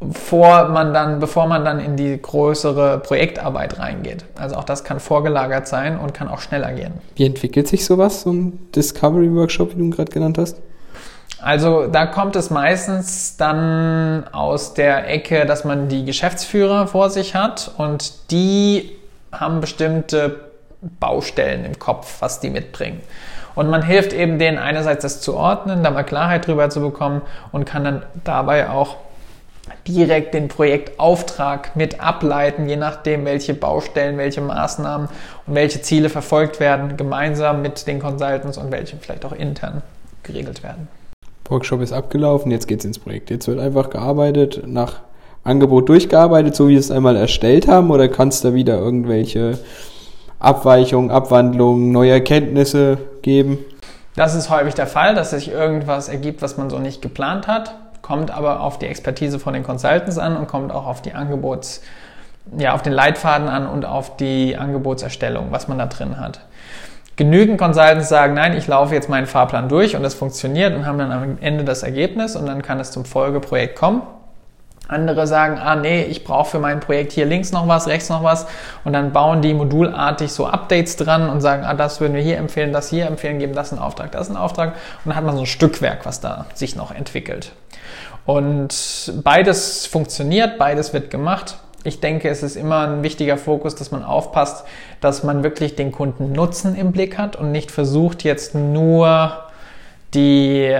bevor 0.00 0.68
man 0.68 0.94
dann, 0.94 1.20
bevor 1.20 1.46
man 1.46 1.64
dann 1.64 1.78
in 1.78 1.96
die 1.96 2.20
größere 2.20 2.98
Projektarbeit 2.98 3.78
reingeht. 3.78 4.24
Also 4.38 4.56
auch 4.56 4.64
das 4.64 4.82
kann 4.82 4.98
vorgelagert 4.98 5.68
sein 5.68 5.98
und 5.98 6.14
kann 6.14 6.28
auch 6.28 6.40
schneller 6.40 6.72
gehen. 6.72 6.94
Wie 7.16 7.26
entwickelt 7.26 7.68
sich 7.68 7.84
sowas, 7.84 8.22
so 8.22 8.32
ein 8.32 8.70
Discovery 8.74 9.32
Workshop, 9.34 9.76
wie 9.76 9.78
du 9.78 9.90
gerade 9.90 10.10
genannt 10.10 10.38
hast? 10.38 10.56
Also 11.42 11.86
da 11.86 12.06
kommt 12.06 12.36
es 12.36 12.50
meistens 12.50 13.36
dann 13.36 14.24
aus 14.32 14.74
der 14.74 15.08
Ecke, 15.08 15.46
dass 15.46 15.64
man 15.64 15.88
die 15.88 16.04
Geschäftsführer 16.04 16.86
vor 16.86 17.10
sich 17.10 17.34
hat 17.34 17.70
und 17.76 18.30
die 18.30 18.92
haben 19.32 19.60
bestimmte 19.60 20.40
Baustellen 20.98 21.64
im 21.64 21.78
Kopf, 21.78 22.16
was 22.20 22.40
die 22.40 22.50
mitbringen. 22.50 23.00
Und 23.54 23.68
man 23.68 23.82
hilft 23.82 24.12
eben 24.12 24.38
denen 24.38 24.58
einerseits 24.58 25.02
das 25.02 25.20
zu 25.20 25.34
ordnen, 25.34 25.82
da 25.82 25.90
mal 25.90 26.04
Klarheit 26.04 26.46
drüber 26.46 26.70
zu 26.70 26.80
bekommen 26.80 27.20
und 27.52 27.64
kann 27.64 27.84
dann 27.84 28.02
dabei 28.24 28.70
auch 28.70 28.96
direkt 29.86 30.34
den 30.34 30.48
Projektauftrag 30.48 31.74
mit 31.76 32.00
ableiten, 32.00 32.68
je 32.68 32.76
nachdem, 32.76 33.24
welche 33.24 33.54
Baustellen, 33.54 34.18
welche 34.18 34.40
Maßnahmen 34.40 35.08
und 35.46 35.54
welche 35.54 35.82
Ziele 35.82 36.08
verfolgt 36.08 36.60
werden, 36.60 36.96
gemeinsam 36.96 37.62
mit 37.62 37.86
den 37.86 38.00
Consultants 38.00 38.58
und 38.58 38.70
welche 38.70 38.96
vielleicht 38.96 39.24
auch 39.24 39.32
intern 39.32 39.82
geregelt 40.22 40.62
werden. 40.62 40.88
Workshop 41.48 41.80
ist 41.80 41.92
abgelaufen, 41.92 42.52
jetzt 42.52 42.68
geht's 42.68 42.84
ins 42.84 42.98
Projekt. 42.98 43.30
Jetzt 43.30 43.48
wird 43.48 43.58
einfach 43.58 43.90
gearbeitet, 43.90 44.62
nach 44.66 45.00
Angebot 45.42 45.88
durchgearbeitet, 45.88 46.54
so 46.54 46.68
wie 46.68 46.72
wir 46.72 46.78
es 46.78 46.90
einmal 46.90 47.16
erstellt 47.16 47.66
haben, 47.66 47.90
oder 47.90 48.08
kann 48.08 48.28
es 48.28 48.40
da 48.40 48.54
wieder 48.54 48.78
irgendwelche 48.78 49.58
Abweichungen, 50.38 51.10
Abwandlungen, 51.10 51.90
neue 51.90 52.12
Erkenntnisse 52.12 52.98
geben? 53.22 53.58
Das 54.14 54.34
ist 54.34 54.50
häufig 54.50 54.74
der 54.74 54.86
Fall, 54.86 55.14
dass 55.14 55.30
sich 55.30 55.50
irgendwas 55.50 56.08
ergibt, 56.08 56.42
was 56.42 56.56
man 56.56 56.70
so 56.70 56.78
nicht 56.78 57.02
geplant 57.02 57.48
hat 57.48 57.74
kommt 58.10 58.32
aber 58.32 58.60
auf 58.60 58.76
die 58.76 58.86
Expertise 58.86 59.38
von 59.38 59.54
den 59.54 59.62
Consultants 59.62 60.18
an 60.18 60.36
und 60.36 60.48
kommt 60.48 60.72
auch 60.72 60.84
auf 60.84 61.00
die 61.00 61.12
Angebots, 61.12 61.80
ja, 62.58 62.74
auf 62.74 62.82
den 62.82 62.92
Leitfaden 62.92 63.46
an 63.46 63.68
und 63.68 63.84
auf 63.84 64.16
die 64.16 64.56
Angebotserstellung, 64.56 65.52
was 65.52 65.68
man 65.68 65.78
da 65.78 65.86
drin 65.86 66.18
hat. 66.18 66.40
Genügend 67.14 67.56
Consultants 67.56 68.08
sagen, 68.08 68.34
nein, 68.34 68.56
ich 68.56 68.66
laufe 68.66 68.94
jetzt 68.94 69.08
meinen 69.08 69.28
Fahrplan 69.28 69.68
durch 69.68 69.94
und 69.94 70.04
es 70.04 70.14
funktioniert 70.14 70.74
und 70.74 70.86
haben 70.86 70.98
dann 70.98 71.12
am 71.12 71.38
Ende 71.40 71.62
das 71.62 71.84
Ergebnis 71.84 72.34
und 72.34 72.46
dann 72.46 72.62
kann 72.62 72.80
es 72.80 72.90
zum 72.90 73.04
Folgeprojekt 73.04 73.78
kommen. 73.78 74.02
Andere 74.88 75.28
sagen, 75.28 75.60
ah 75.60 75.76
nee, 75.76 76.02
ich 76.02 76.24
brauche 76.24 76.50
für 76.50 76.58
mein 76.58 76.80
Projekt 76.80 77.12
hier 77.12 77.26
links 77.26 77.52
noch 77.52 77.68
was, 77.68 77.86
rechts 77.86 78.08
noch 78.08 78.24
was 78.24 78.48
und 78.82 78.92
dann 78.92 79.12
bauen 79.12 79.40
die 79.40 79.54
modulartig 79.54 80.32
so 80.32 80.48
Updates 80.48 80.96
dran 80.96 81.30
und 81.30 81.42
sagen, 81.42 81.62
ah 81.64 81.74
das 81.74 82.00
würden 82.00 82.14
wir 82.14 82.22
hier 82.22 82.38
empfehlen, 82.38 82.72
das 82.72 82.90
hier 82.90 83.06
empfehlen, 83.06 83.38
geben 83.38 83.54
das 83.54 83.70
einen 83.70 83.80
Auftrag, 83.80 84.10
das 84.10 84.26
einen 84.26 84.36
Auftrag 84.36 84.70
und 85.04 85.10
dann 85.10 85.14
hat 85.14 85.22
man 85.22 85.36
so 85.36 85.42
ein 85.42 85.46
Stückwerk, 85.46 86.06
was 86.06 86.20
da 86.20 86.46
sich 86.54 86.74
noch 86.74 86.92
entwickelt. 86.92 87.52
Und 88.30 89.12
beides 89.24 89.86
funktioniert, 89.86 90.56
beides 90.56 90.92
wird 90.92 91.10
gemacht. 91.10 91.56
Ich 91.82 91.98
denke, 91.98 92.28
es 92.28 92.44
ist 92.44 92.54
immer 92.54 92.86
ein 92.86 93.02
wichtiger 93.02 93.36
Fokus, 93.36 93.74
dass 93.74 93.90
man 93.90 94.04
aufpasst, 94.04 94.64
dass 95.00 95.24
man 95.24 95.42
wirklich 95.42 95.74
den 95.74 95.90
Kunden 95.90 96.30
Nutzen 96.30 96.76
im 96.76 96.92
Blick 96.92 97.18
hat 97.18 97.34
und 97.34 97.50
nicht 97.50 97.72
versucht 97.72 98.22
jetzt 98.22 98.54
nur 98.54 99.49
die, 100.14 100.76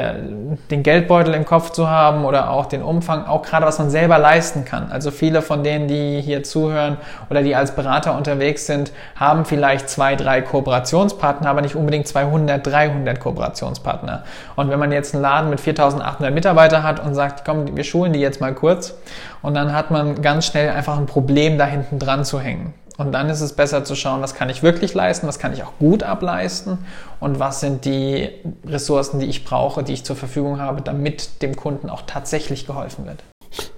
den 0.70 0.82
Geldbeutel 0.82 1.34
im 1.34 1.44
Kopf 1.44 1.70
zu 1.70 1.88
haben 1.88 2.24
oder 2.24 2.50
auch 2.50 2.66
den 2.66 2.82
Umfang, 2.82 3.26
auch 3.26 3.42
gerade 3.42 3.64
was 3.64 3.78
man 3.78 3.88
selber 3.88 4.18
leisten 4.18 4.64
kann. 4.64 4.90
Also 4.90 5.12
viele 5.12 5.40
von 5.40 5.62
denen, 5.62 5.86
die 5.86 6.20
hier 6.20 6.42
zuhören 6.42 6.96
oder 7.30 7.42
die 7.42 7.54
als 7.54 7.76
Berater 7.76 8.16
unterwegs 8.16 8.66
sind, 8.66 8.92
haben 9.14 9.44
vielleicht 9.44 9.88
zwei, 9.88 10.16
drei 10.16 10.42
Kooperationspartner, 10.42 11.48
aber 11.48 11.60
nicht 11.62 11.76
unbedingt 11.76 12.08
200, 12.08 12.66
300 12.66 13.20
Kooperationspartner. 13.20 14.24
Und 14.56 14.68
wenn 14.70 14.80
man 14.80 14.90
jetzt 14.90 15.14
einen 15.14 15.22
Laden 15.22 15.50
mit 15.50 15.60
4800 15.60 16.34
Mitarbeiter 16.34 16.82
hat 16.82 17.04
und 17.04 17.14
sagt, 17.14 17.44
komm, 17.44 17.76
wir 17.76 17.84
schulen 17.84 18.12
die 18.12 18.20
jetzt 18.20 18.40
mal 18.40 18.54
kurz 18.54 18.94
und 19.42 19.54
dann 19.54 19.72
hat 19.72 19.92
man 19.92 20.22
ganz 20.22 20.46
schnell 20.46 20.70
einfach 20.70 20.98
ein 20.98 21.06
Problem, 21.06 21.56
da 21.56 21.66
hinten 21.66 22.00
dran 22.00 22.24
zu 22.24 22.40
hängen. 22.40 22.74
Und 23.00 23.12
dann 23.12 23.30
ist 23.30 23.40
es 23.40 23.54
besser 23.54 23.82
zu 23.82 23.94
schauen, 23.94 24.20
was 24.20 24.34
kann 24.34 24.50
ich 24.50 24.62
wirklich 24.62 24.92
leisten, 24.92 25.26
was 25.26 25.38
kann 25.38 25.54
ich 25.54 25.62
auch 25.62 25.72
gut 25.78 26.02
ableisten 26.02 26.76
und 27.18 27.40
was 27.40 27.60
sind 27.60 27.86
die 27.86 28.28
Ressourcen, 28.66 29.20
die 29.20 29.24
ich 29.24 29.42
brauche, 29.46 29.82
die 29.82 29.94
ich 29.94 30.04
zur 30.04 30.16
Verfügung 30.16 30.60
habe, 30.60 30.82
damit 30.82 31.40
dem 31.40 31.56
Kunden 31.56 31.88
auch 31.88 32.02
tatsächlich 32.06 32.66
geholfen 32.66 33.06
wird. 33.06 33.24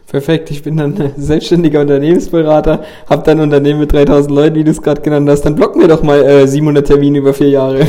Perfekt, 0.09 0.51
ich 0.51 0.65
bin 0.65 0.77
dann 0.77 1.13
selbstständiger 1.17 1.83
Unternehmensberater, 1.83 2.83
habe 3.09 3.23
dann 3.23 3.39
ein 3.39 3.45
Unternehmen 3.45 3.79
mit 3.79 3.93
3000 3.93 4.35
Leuten, 4.35 4.57
wie 4.57 4.65
du 4.65 4.73
es 4.73 4.83
gerade 4.83 5.01
genannt 5.03 5.29
hast, 5.29 5.43
dann 5.43 5.55
blocken 5.55 5.81
wir 5.81 5.87
doch 5.87 6.03
mal 6.03 6.21
äh, 6.21 6.49
700 6.49 6.85
Termine 6.85 7.19
über 7.19 7.33
vier 7.33 7.51
Jahre. 7.51 7.87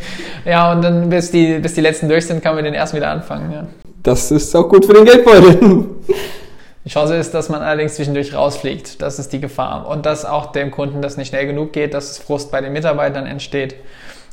ja, 0.44 0.70
und 0.70 0.82
dann 0.82 1.10
bis 1.10 1.32
die, 1.32 1.58
bis 1.58 1.74
die 1.74 1.80
letzten 1.80 2.08
durch 2.08 2.26
sind, 2.26 2.44
kann 2.44 2.54
man 2.54 2.62
den 2.62 2.74
erst 2.74 2.94
wieder 2.94 3.10
anfangen. 3.10 3.50
Ja. 3.50 3.66
Das 4.04 4.30
ist 4.30 4.54
auch 4.54 4.68
gut 4.68 4.86
für 4.86 4.94
den 4.94 5.04
Geldbeutel. 5.04 5.86
Die 6.86 6.90
Chance 6.90 7.16
ist, 7.16 7.34
dass 7.34 7.48
man 7.48 7.62
allerdings 7.62 7.96
zwischendurch 7.96 8.32
rausfliegt. 8.32 9.02
Das 9.02 9.18
ist 9.18 9.32
die 9.32 9.40
Gefahr. 9.40 9.88
Und 9.88 10.06
dass 10.06 10.24
auch 10.24 10.52
dem 10.52 10.70
Kunden 10.70 11.02
das 11.02 11.16
nicht 11.16 11.28
schnell 11.28 11.44
genug 11.44 11.72
geht, 11.72 11.94
dass 11.94 12.18
Frust 12.18 12.52
bei 12.52 12.60
den 12.60 12.72
Mitarbeitern 12.72 13.26
entsteht. 13.26 13.74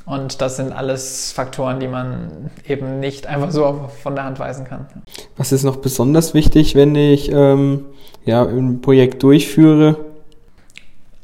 Und 0.05 0.39
das 0.39 0.57
sind 0.57 0.71
alles 0.71 1.31
Faktoren, 1.31 1.79
die 1.79 1.87
man 1.87 2.51
eben 2.67 2.99
nicht 2.99 3.25
einfach 3.25 3.49
so 3.49 3.89
von 4.03 4.13
der 4.13 4.25
Hand 4.25 4.37
weisen 4.37 4.65
kann. 4.65 4.85
Was 5.35 5.51
ist 5.51 5.63
noch 5.63 5.77
besonders 5.77 6.35
wichtig, 6.35 6.75
wenn 6.75 6.93
ich 6.93 7.31
ähm, 7.31 7.85
ja, 8.23 8.43
ein 8.43 8.81
Projekt 8.81 9.23
durchführe? 9.23 10.12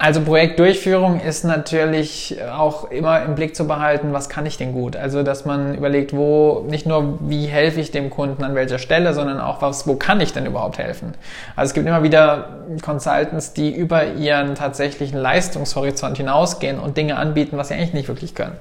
Also 0.01 0.21
Projektdurchführung 0.21 1.19
ist 1.19 1.43
natürlich 1.43 2.37
auch 2.49 2.89
immer 2.89 3.21
im 3.21 3.35
Blick 3.35 3.53
zu 3.53 3.67
behalten, 3.67 4.13
was 4.13 4.29
kann 4.29 4.45
ich 4.45 4.55
denn 4.55 4.71
gut? 4.71 4.95
Also 4.95 5.23
dass 5.23 5.43
man 5.43 5.75
überlegt, 5.75 6.15
wo 6.15 6.65
nicht 6.69 6.85
nur 6.85 7.19
wie 7.19 7.47
helfe 7.47 7.81
ich 7.81 7.91
dem 7.91 8.09
Kunden 8.09 8.45
an 8.45 8.55
welcher 8.55 8.79
Stelle, 8.79 9.13
sondern 9.13 9.41
auch 9.41 9.61
was, 9.61 9.87
wo 9.87 9.95
kann 9.95 10.21
ich 10.21 10.31
denn 10.31 10.45
überhaupt 10.45 10.77
helfen? 10.77 11.15
Also 11.57 11.71
es 11.71 11.73
gibt 11.73 11.85
immer 11.85 12.01
wieder 12.01 12.59
Consultants, 12.81 13.51
die 13.51 13.75
über 13.75 14.05
ihren 14.05 14.55
tatsächlichen 14.55 15.19
Leistungshorizont 15.19 16.15
hinausgehen 16.15 16.79
und 16.79 16.95
Dinge 16.95 17.17
anbieten, 17.17 17.57
was 17.57 17.67
sie 17.67 17.73
eigentlich 17.73 17.93
nicht 17.93 18.07
wirklich 18.07 18.35
können. 18.35 18.55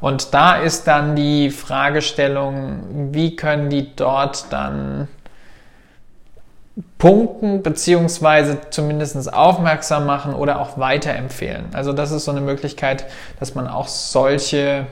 Und 0.00 0.34
da 0.34 0.56
ist 0.56 0.88
dann 0.88 1.14
die 1.14 1.50
Fragestellung, 1.50 3.12
wie 3.12 3.36
können 3.36 3.70
die 3.70 3.94
dort 3.94 4.52
dann 4.52 5.06
punkten 6.98 7.62
beziehungsweise 7.62 8.58
zumindest 8.70 9.32
aufmerksam 9.32 10.06
machen 10.06 10.34
oder 10.34 10.60
auch 10.60 10.78
weiterempfehlen. 10.78 11.66
Also 11.72 11.92
das 11.92 12.10
ist 12.12 12.24
so 12.24 12.30
eine 12.30 12.42
Möglichkeit, 12.42 13.06
dass 13.40 13.54
man 13.54 13.66
auch 13.66 13.88
solche 13.88 14.86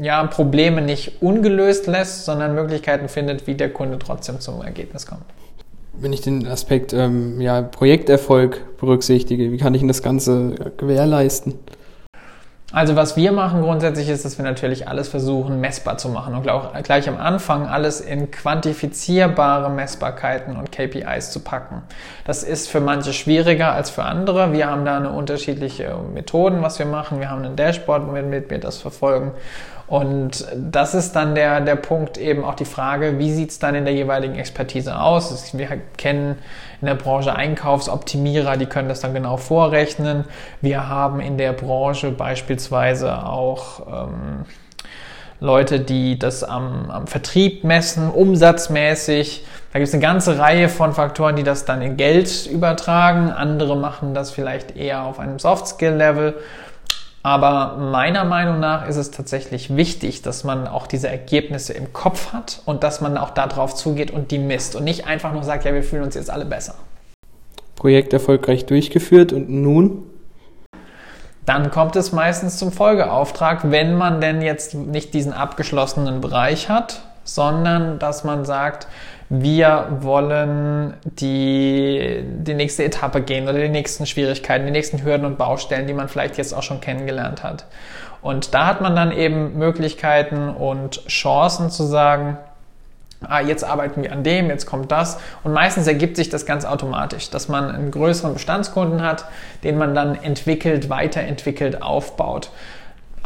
ja, 0.00 0.24
Probleme 0.26 0.80
nicht 0.80 1.20
ungelöst 1.22 1.86
lässt, 1.86 2.24
sondern 2.24 2.54
Möglichkeiten 2.54 3.08
findet, 3.08 3.46
wie 3.46 3.54
der 3.54 3.72
Kunde 3.72 3.98
trotzdem 3.98 4.40
zum 4.40 4.62
Ergebnis 4.62 5.06
kommt. 5.06 5.24
Wenn 6.00 6.12
ich 6.12 6.20
den 6.20 6.46
Aspekt 6.46 6.92
ähm, 6.92 7.40
ja, 7.40 7.60
Projekterfolg 7.62 8.78
berücksichtige, 8.78 9.50
wie 9.50 9.58
kann 9.58 9.74
ich 9.74 9.84
das 9.86 10.02
Ganze 10.02 10.54
gewährleisten? 10.76 11.54
Also 12.70 12.96
was 12.96 13.16
wir 13.16 13.32
machen 13.32 13.62
grundsätzlich 13.62 14.10
ist, 14.10 14.26
dass 14.26 14.36
wir 14.36 14.44
natürlich 14.44 14.88
alles 14.88 15.08
versuchen 15.08 15.58
messbar 15.58 15.96
zu 15.96 16.10
machen 16.10 16.34
und 16.34 16.46
auch 16.50 16.74
gleich 16.82 17.08
am 17.08 17.16
Anfang 17.16 17.66
alles 17.66 18.02
in 18.02 18.30
quantifizierbare 18.30 19.70
Messbarkeiten 19.70 20.54
und 20.54 20.70
KPIs 20.70 21.30
zu 21.30 21.40
packen. 21.40 21.80
Das 22.26 22.42
ist 22.42 22.68
für 22.68 22.80
manche 22.80 23.14
schwieriger 23.14 23.72
als 23.72 23.88
für 23.88 24.04
andere. 24.04 24.52
Wir 24.52 24.66
haben 24.66 24.84
da 24.84 24.98
eine 24.98 25.10
unterschiedliche 25.12 25.96
Methoden, 26.12 26.60
was 26.60 26.78
wir 26.78 26.84
machen. 26.84 27.20
Wir 27.20 27.30
haben 27.30 27.42
ein 27.42 27.56
Dashboard, 27.56 28.06
womit 28.06 28.50
wir 28.50 28.58
das 28.58 28.76
verfolgen 28.76 29.32
und 29.88 30.46
das 30.54 30.94
ist 30.94 31.12
dann 31.16 31.34
der, 31.34 31.62
der 31.62 31.76
Punkt 31.76 32.18
eben 32.18 32.44
auch 32.44 32.54
die 32.54 32.66
Frage, 32.66 33.18
wie 33.18 33.32
sieht 33.32 33.50
es 33.50 33.58
dann 33.58 33.74
in 33.74 33.86
der 33.86 33.94
jeweiligen 33.94 34.34
Expertise 34.34 35.00
aus? 35.00 35.56
Wir 35.56 35.68
kennen 35.96 36.36
in 36.82 36.86
der 36.86 36.94
Branche 36.94 37.34
Einkaufsoptimierer, 37.34 38.58
die 38.58 38.66
können 38.66 38.90
das 38.90 39.00
dann 39.00 39.14
genau 39.14 39.38
vorrechnen. 39.38 40.24
Wir 40.60 40.88
haben 40.88 41.20
in 41.20 41.38
der 41.38 41.54
Branche 41.54 42.10
beispielsweise 42.10 43.24
auch 43.24 44.08
ähm, 44.08 44.44
Leute, 45.40 45.80
die 45.80 46.18
das 46.18 46.44
am, 46.44 46.90
am 46.90 47.06
Vertrieb 47.06 47.64
messen, 47.64 48.10
umsatzmäßig. 48.10 49.46
Da 49.72 49.78
gibt 49.78 49.88
es 49.88 49.94
eine 49.94 50.02
ganze 50.02 50.38
Reihe 50.38 50.68
von 50.68 50.92
Faktoren, 50.92 51.36
die 51.36 51.44
das 51.44 51.64
dann 51.64 51.80
in 51.80 51.96
Geld 51.96 52.46
übertragen. 52.46 53.30
Andere 53.30 53.76
machen 53.76 54.12
das 54.12 54.32
vielleicht 54.32 54.76
eher 54.76 55.04
auf 55.04 55.18
einem 55.18 55.38
Soft-Skill-Level. 55.38 56.34
Aber 57.22 57.76
meiner 57.78 58.24
Meinung 58.24 58.60
nach 58.60 58.88
ist 58.88 58.96
es 58.96 59.10
tatsächlich 59.10 59.76
wichtig, 59.76 60.22
dass 60.22 60.44
man 60.44 60.68
auch 60.68 60.86
diese 60.86 61.08
Ergebnisse 61.08 61.72
im 61.72 61.92
Kopf 61.92 62.32
hat 62.32 62.62
und 62.64 62.84
dass 62.84 63.00
man 63.00 63.18
auch 63.18 63.30
darauf 63.30 63.74
zugeht 63.74 64.10
und 64.10 64.30
die 64.30 64.38
misst 64.38 64.76
und 64.76 64.84
nicht 64.84 65.06
einfach 65.06 65.32
nur 65.32 65.42
sagt, 65.42 65.64
ja, 65.64 65.74
wir 65.74 65.82
fühlen 65.82 66.04
uns 66.04 66.14
jetzt 66.14 66.30
alle 66.30 66.44
besser. 66.44 66.74
Projekt 67.74 68.12
erfolgreich 68.12 68.66
durchgeführt 68.66 69.32
und 69.32 69.50
nun? 69.50 70.04
Dann 71.44 71.70
kommt 71.70 71.96
es 71.96 72.12
meistens 72.12 72.58
zum 72.58 72.72
Folgeauftrag, 72.72 73.70
wenn 73.70 73.94
man 73.94 74.20
denn 74.20 74.42
jetzt 74.42 74.74
nicht 74.74 75.14
diesen 75.14 75.32
abgeschlossenen 75.32 76.20
Bereich 76.20 76.68
hat, 76.68 77.02
sondern 77.24 77.98
dass 77.98 78.22
man 78.22 78.44
sagt, 78.44 78.86
wir 79.30 79.98
wollen 80.00 80.94
die, 81.04 82.22
die 82.24 82.54
nächste 82.54 82.84
Etappe 82.84 83.20
gehen 83.20 83.48
oder 83.48 83.58
die 83.58 83.68
nächsten 83.68 84.06
Schwierigkeiten, 84.06 84.64
die 84.64 84.72
nächsten 84.72 85.04
Hürden 85.04 85.26
und 85.26 85.36
Baustellen, 85.36 85.86
die 85.86 85.92
man 85.92 86.08
vielleicht 86.08 86.38
jetzt 86.38 86.54
auch 86.54 86.62
schon 86.62 86.80
kennengelernt 86.80 87.42
hat. 87.42 87.66
Und 88.22 88.54
da 88.54 88.66
hat 88.66 88.80
man 88.80 88.96
dann 88.96 89.12
eben 89.12 89.58
Möglichkeiten 89.58 90.48
und 90.48 91.06
Chancen 91.06 91.70
zu 91.70 91.84
sagen, 91.84 92.38
ah, 93.26 93.40
jetzt 93.40 93.64
arbeiten 93.64 94.02
wir 94.02 94.12
an 94.12 94.22
dem, 94.24 94.48
jetzt 94.48 94.66
kommt 94.66 94.90
das. 94.90 95.18
Und 95.44 95.52
meistens 95.52 95.86
ergibt 95.86 96.16
sich 96.16 96.30
das 96.30 96.46
ganz 96.46 96.64
automatisch, 96.64 97.30
dass 97.30 97.48
man 97.48 97.70
einen 97.70 97.90
größeren 97.90 98.34
Bestandskunden 98.34 99.02
hat, 99.02 99.26
den 99.62 99.76
man 99.76 99.94
dann 99.94 100.14
entwickelt, 100.14 100.88
weiterentwickelt, 100.88 101.82
aufbaut. 101.82 102.50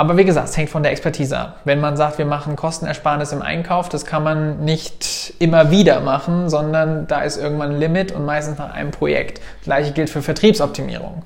Aber 0.02 0.16
wie 0.16 0.24
gesagt, 0.24 0.48
es 0.48 0.56
hängt 0.56 0.68
von 0.68 0.82
der 0.82 0.90
Expertise 0.90 1.38
ab. 1.38 1.60
Wenn 1.64 1.78
man 1.78 1.96
sagt, 1.96 2.18
wir 2.18 2.26
machen 2.26 2.56
Kostenersparnis 2.56 3.30
im 3.30 3.40
Einkauf, 3.40 3.88
das 3.88 4.04
kann 4.04 4.24
man 4.24 4.64
nicht 4.64 5.32
immer 5.38 5.70
wieder 5.70 6.00
machen, 6.00 6.50
sondern 6.50 7.06
da 7.06 7.20
ist 7.22 7.36
irgendwann 7.36 7.74
ein 7.74 7.78
Limit 7.78 8.10
und 8.10 8.24
meistens 8.24 8.58
nach 8.58 8.74
einem 8.74 8.90
Projekt. 8.90 9.40
Gleiche 9.62 9.92
gilt 9.92 10.10
für 10.10 10.20
Vertriebsoptimierung. 10.20 11.22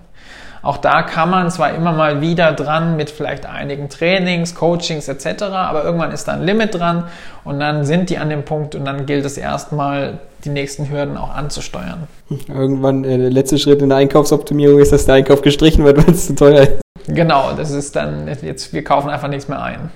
Auch 0.67 0.79
da 0.79 1.03
kann 1.03 1.31
man 1.31 1.49
zwar 1.49 1.75
immer 1.75 1.93
mal 1.93 2.21
wieder 2.21 2.51
dran 2.51 2.97
mit 2.97 3.09
vielleicht 3.09 3.47
einigen 3.47 3.89
Trainings, 3.89 4.57
Coachings 4.57 5.07
etc., 5.07 5.45
aber 5.45 5.85
irgendwann 5.85 6.11
ist 6.11 6.27
da 6.27 6.33
ein 6.33 6.43
Limit 6.43 6.75
dran 6.75 7.05
und 7.45 7.61
dann 7.61 7.85
sind 7.85 8.11
die 8.11 8.19
an 8.19 8.31
dem 8.31 8.45
Punkt 8.45 8.75
und 8.75 8.85
dann 8.85 9.07
gilt 9.07 9.25
es 9.25 9.39
erstmal, 9.39 10.19
die 10.45 10.49
nächsten 10.49 10.91
Hürden 10.91 11.17
auch 11.19 11.33
anzusteuern. 11.33 12.09
Irgendwann 12.49 13.05
äh, 13.05 13.17
der 13.17 13.31
letzte 13.31 13.59
Schritt 13.59 13.81
in 13.81 13.91
der 13.91 13.99
Einkaufsoptimierung 13.99 14.81
ist, 14.81 14.91
dass 14.91 15.07
der 15.07 15.15
Einkauf 15.15 15.41
gestrichen 15.41 15.85
wird, 15.85 15.99
weil 16.05 16.13
es 16.13 16.27
zu 16.27 16.35
teuer 16.35 16.63
ist. 16.63 16.81
Genau, 17.07 17.53
das 17.57 17.71
ist 17.71 17.95
dann 17.95 18.29
jetzt, 18.43 18.73
wir 18.73 18.83
kaufen 18.83 19.09
einfach 19.09 19.29
nichts 19.29 19.47
mehr 19.47 19.63
ein. 19.63 19.91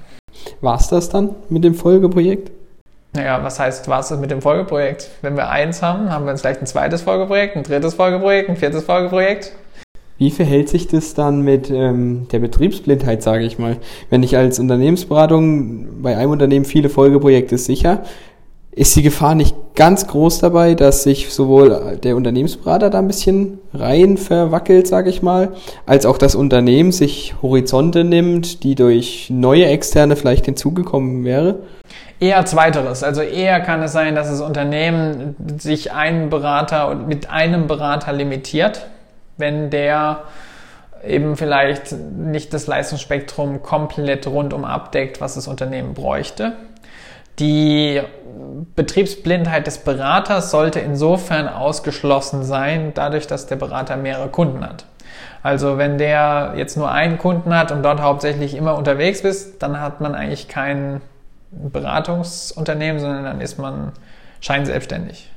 War 0.61 0.77
es 0.77 0.87
das 0.87 1.09
dann 1.09 1.31
mit 1.49 1.65
dem 1.65 1.75
Folgeprojekt? 1.75 2.53
Naja, 3.13 3.43
was 3.43 3.59
heißt, 3.59 3.89
war 3.89 3.99
es 3.99 4.09
das 4.11 4.21
mit 4.21 4.31
dem 4.31 4.41
Folgeprojekt? 4.41 5.11
Wenn 5.21 5.37
wir 5.37 5.49
eins 5.51 5.83
haben, 5.83 6.13
haben 6.13 6.27
wir 6.27 6.37
vielleicht 6.37 6.63
ein 6.63 6.67
zweites 6.67 7.03
Folgeprojekt, 7.03 7.57
ein 7.57 7.65
drittes 7.65 7.95
Folgeprojekt, 7.95 8.49
ein 8.49 8.57
viertes 8.57 8.85
Folgeprojekt. 8.85 9.51
Wie 10.21 10.31
verhält 10.31 10.69
sich 10.69 10.87
das 10.87 11.15
dann 11.15 11.41
mit 11.41 11.71
ähm, 11.71 12.27
der 12.31 12.41
Betriebsblindheit, 12.41 13.23
sage 13.23 13.43
ich 13.47 13.59
mal? 13.59 13.79
Wenn 14.11 14.23
ich 14.23 14.37
als 14.37 14.59
Unternehmensberatung 14.59 16.03
bei 16.03 16.15
einem 16.15 16.33
Unternehmen 16.33 16.67
viele 16.67 16.91
Folgeprojekte 16.91 17.57
sicher, 17.57 18.03
ist 18.71 18.95
die 18.97 19.03
Gefahr 19.03 19.35
nicht 19.35 19.57
ganz 19.77 20.07
groß 20.07 20.41
dabei, 20.41 20.75
dass 20.75 21.05
sich 21.05 21.33
sowohl 21.33 21.99
der 22.03 22.17
Unternehmensberater 22.17 22.91
da 22.91 22.99
ein 22.99 23.07
bisschen 23.07 23.61
rein 23.73 24.19
verwackelt, 24.19 24.87
sage 24.87 25.09
ich 25.09 25.23
mal, 25.23 25.53
als 25.87 26.05
auch 26.05 26.19
das 26.19 26.35
Unternehmen 26.35 26.93
sich 26.93 27.37
Horizonte 27.41 28.05
nimmt, 28.05 28.63
die 28.63 28.75
durch 28.75 29.31
neue 29.31 29.65
Externe 29.65 30.17
vielleicht 30.17 30.45
hinzugekommen 30.45 31.25
wäre? 31.25 31.61
Eher 32.21 32.45
zweiteres. 32.45 33.03
Also 33.03 33.23
eher 33.23 33.61
kann 33.61 33.83
es 33.83 33.93
sein, 33.93 34.15
dass 34.15 34.29
das 34.29 34.43
Unternehmen 34.43 35.35
sich 35.57 35.93
einen 35.93 36.29
Berater 36.29 36.95
mit 36.95 37.31
einem 37.31 37.69
Berater 37.69 38.13
limitiert, 38.13 38.87
wenn 39.40 39.70
der 39.70 40.24
eben 41.05 41.37
vielleicht 41.37 41.92
nicht 41.92 42.53
das 42.53 42.66
Leistungsspektrum 42.66 43.62
komplett 43.62 44.26
rundum 44.26 44.64
abdeckt, 44.64 45.20
was 45.20 45.35
das 45.35 45.48
Unternehmen 45.48 45.94
bräuchte. 45.94 46.53
Die 47.38 48.03
Betriebsblindheit 48.76 49.66
des 49.66 49.79
Beraters 49.79 50.50
sollte 50.50 50.81
insofern 50.81 51.48
ausgeschlossen 51.48 52.44
sein, 52.44 52.92
dadurch, 52.94 53.26
dass 53.26 53.46
der 53.46 53.57
Berater 53.57 53.96
mehrere 53.96 54.29
Kunden 54.29 54.62
hat. 54.62 54.85
Also 55.42 55.79
wenn 55.79 55.96
der 55.96 56.53
jetzt 56.57 56.76
nur 56.76 56.90
einen 56.90 57.16
Kunden 57.16 57.55
hat 57.55 57.72
und 57.72 57.83
dort 57.83 58.00
hauptsächlich 58.00 58.55
immer 58.55 58.76
unterwegs 58.76 59.20
ist, 59.20 59.62
dann 59.62 59.81
hat 59.81 60.03
man 60.03 60.14
eigentlich 60.14 60.48
kein 60.48 61.00
Beratungsunternehmen, 61.50 63.00
sondern 63.00 63.24
dann 63.24 63.40
ist 63.40 63.59
man 63.59 63.92
scheinselbstständig. 64.40 65.31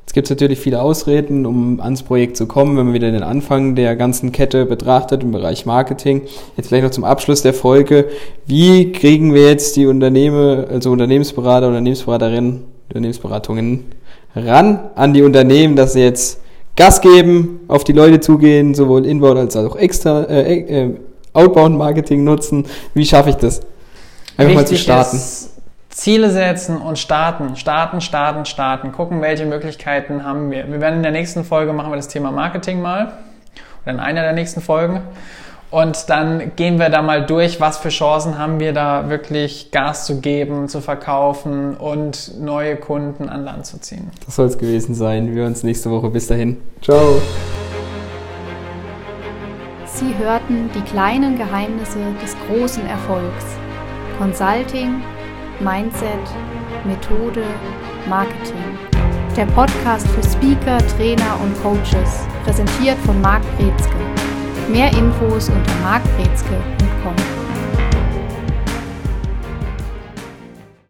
Jetzt 0.00 0.14
gibt 0.14 0.26
es 0.26 0.30
natürlich 0.30 0.58
viele 0.58 0.82
Ausreden, 0.82 1.46
um 1.46 1.80
ans 1.80 2.02
Projekt 2.02 2.36
zu 2.36 2.46
kommen, 2.46 2.76
wenn 2.76 2.86
man 2.86 2.94
wieder 2.94 3.10
den 3.10 3.22
Anfang 3.22 3.74
der 3.74 3.96
ganzen 3.96 4.32
Kette 4.32 4.64
betrachtet 4.64 5.22
im 5.22 5.32
Bereich 5.32 5.66
Marketing. 5.66 6.22
Jetzt 6.56 6.68
vielleicht 6.68 6.84
noch 6.84 6.90
zum 6.90 7.04
Abschluss 7.04 7.42
der 7.42 7.54
Folge. 7.54 8.06
Wie 8.46 8.92
kriegen 8.92 9.34
wir 9.34 9.48
jetzt 9.48 9.76
die 9.76 9.86
Unternehmen, 9.86 10.64
also 10.66 10.90
Unternehmensberater, 10.92 11.68
Unternehmensberaterinnen, 11.68 12.64
Unternehmensberatungen 12.88 13.84
ran 14.34 14.90
an 14.94 15.14
die 15.14 15.22
Unternehmen, 15.22 15.76
dass 15.76 15.94
sie 15.94 16.00
jetzt 16.00 16.40
Gas 16.76 17.00
geben, 17.00 17.60
auf 17.68 17.84
die 17.84 17.92
Leute 17.92 18.20
zugehen, 18.20 18.74
sowohl 18.74 19.06
Inbound 19.06 19.38
als 19.38 19.56
auch 19.56 19.76
extra, 19.76 20.24
äh, 20.24 20.84
äh, 20.84 20.90
Outbound 21.32 21.76
Marketing 21.76 22.22
nutzen. 22.22 22.66
Wie 22.92 23.04
schaffe 23.04 23.30
ich 23.30 23.36
das? 23.36 23.60
Einfach 24.36 24.52
Wichtig 24.52 24.54
mal 24.54 24.66
zu 24.66 24.76
starten. 24.76 25.16
Ist, 25.16 25.55
Ziele 25.96 26.30
setzen 26.30 26.76
und 26.76 26.98
starten, 26.98 27.56
starten, 27.56 28.02
starten, 28.02 28.44
starten. 28.44 28.92
Gucken, 28.92 29.22
welche 29.22 29.46
Möglichkeiten 29.46 30.24
haben 30.24 30.50
wir. 30.50 30.70
Wir 30.70 30.78
werden 30.78 30.96
in 30.96 31.02
der 31.02 31.10
nächsten 31.10 31.42
Folge 31.42 31.72
machen 31.72 31.90
wir 31.90 31.96
das 31.96 32.08
Thema 32.08 32.30
Marketing 32.30 32.82
mal 32.82 33.14
oder 33.82 33.92
in 33.92 34.00
einer 34.00 34.20
der 34.20 34.34
nächsten 34.34 34.60
Folgen. 34.60 35.00
Und 35.70 36.10
dann 36.10 36.54
gehen 36.54 36.78
wir 36.78 36.90
da 36.90 37.00
mal 37.00 37.24
durch, 37.24 37.62
was 37.62 37.78
für 37.78 37.88
Chancen 37.88 38.36
haben 38.36 38.60
wir 38.60 38.74
da 38.74 39.08
wirklich 39.08 39.70
Gas 39.70 40.04
zu 40.04 40.20
geben, 40.20 40.68
zu 40.68 40.82
verkaufen 40.82 41.74
und 41.74 42.38
neue 42.38 42.76
Kunden 42.76 43.30
an 43.30 43.44
Land 43.44 43.64
zu 43.64 43.80
ziehen. 43.80 44.10
Das 44.26 44.36
soll 44.36 44.46
es 44.48 44.58
gewesen 44.58 44.94
sein. 44.94 45.34
Wir 45.34 45.46
uns 45.46 45.62
nächste 45.62 45.90
Woche. 45.90 46.10
Bis 46.10 46.26
dahin. 46.26 46.58
Ciao. 46.82 47.22
Sie 49.86 50.14
hörten 50.18 50.68
die 50.74 50.82
kleinen 50.82 51.38
Geheimnisse 51.38 52.00
des 52.22 52.36
großen 52.46 52.86
Erfolgs. 52.86 53.46
Consulting 54.18 55.00
Mindset, 55.60 56.20
Methode, 56.84 57.42
Marketing. 58.08 58.78
Der 59.36 59.46
Podcast 59.46 60.06
für 60.08 60.22
Speaker, 60.22 60.78
Trainer 60.96 61.38
und 61.42 61.60
Coaches, 61.62 62.26
präsentiert 62.44 62.98
von 63.04 63.20
Marc 63.20 63.42
Brezke. 63.56 63.94
Mehr 64.68 64.90
Infos 64.92 65.48
unter 65.48 65.74
markbrezke.com. 65.82 67.35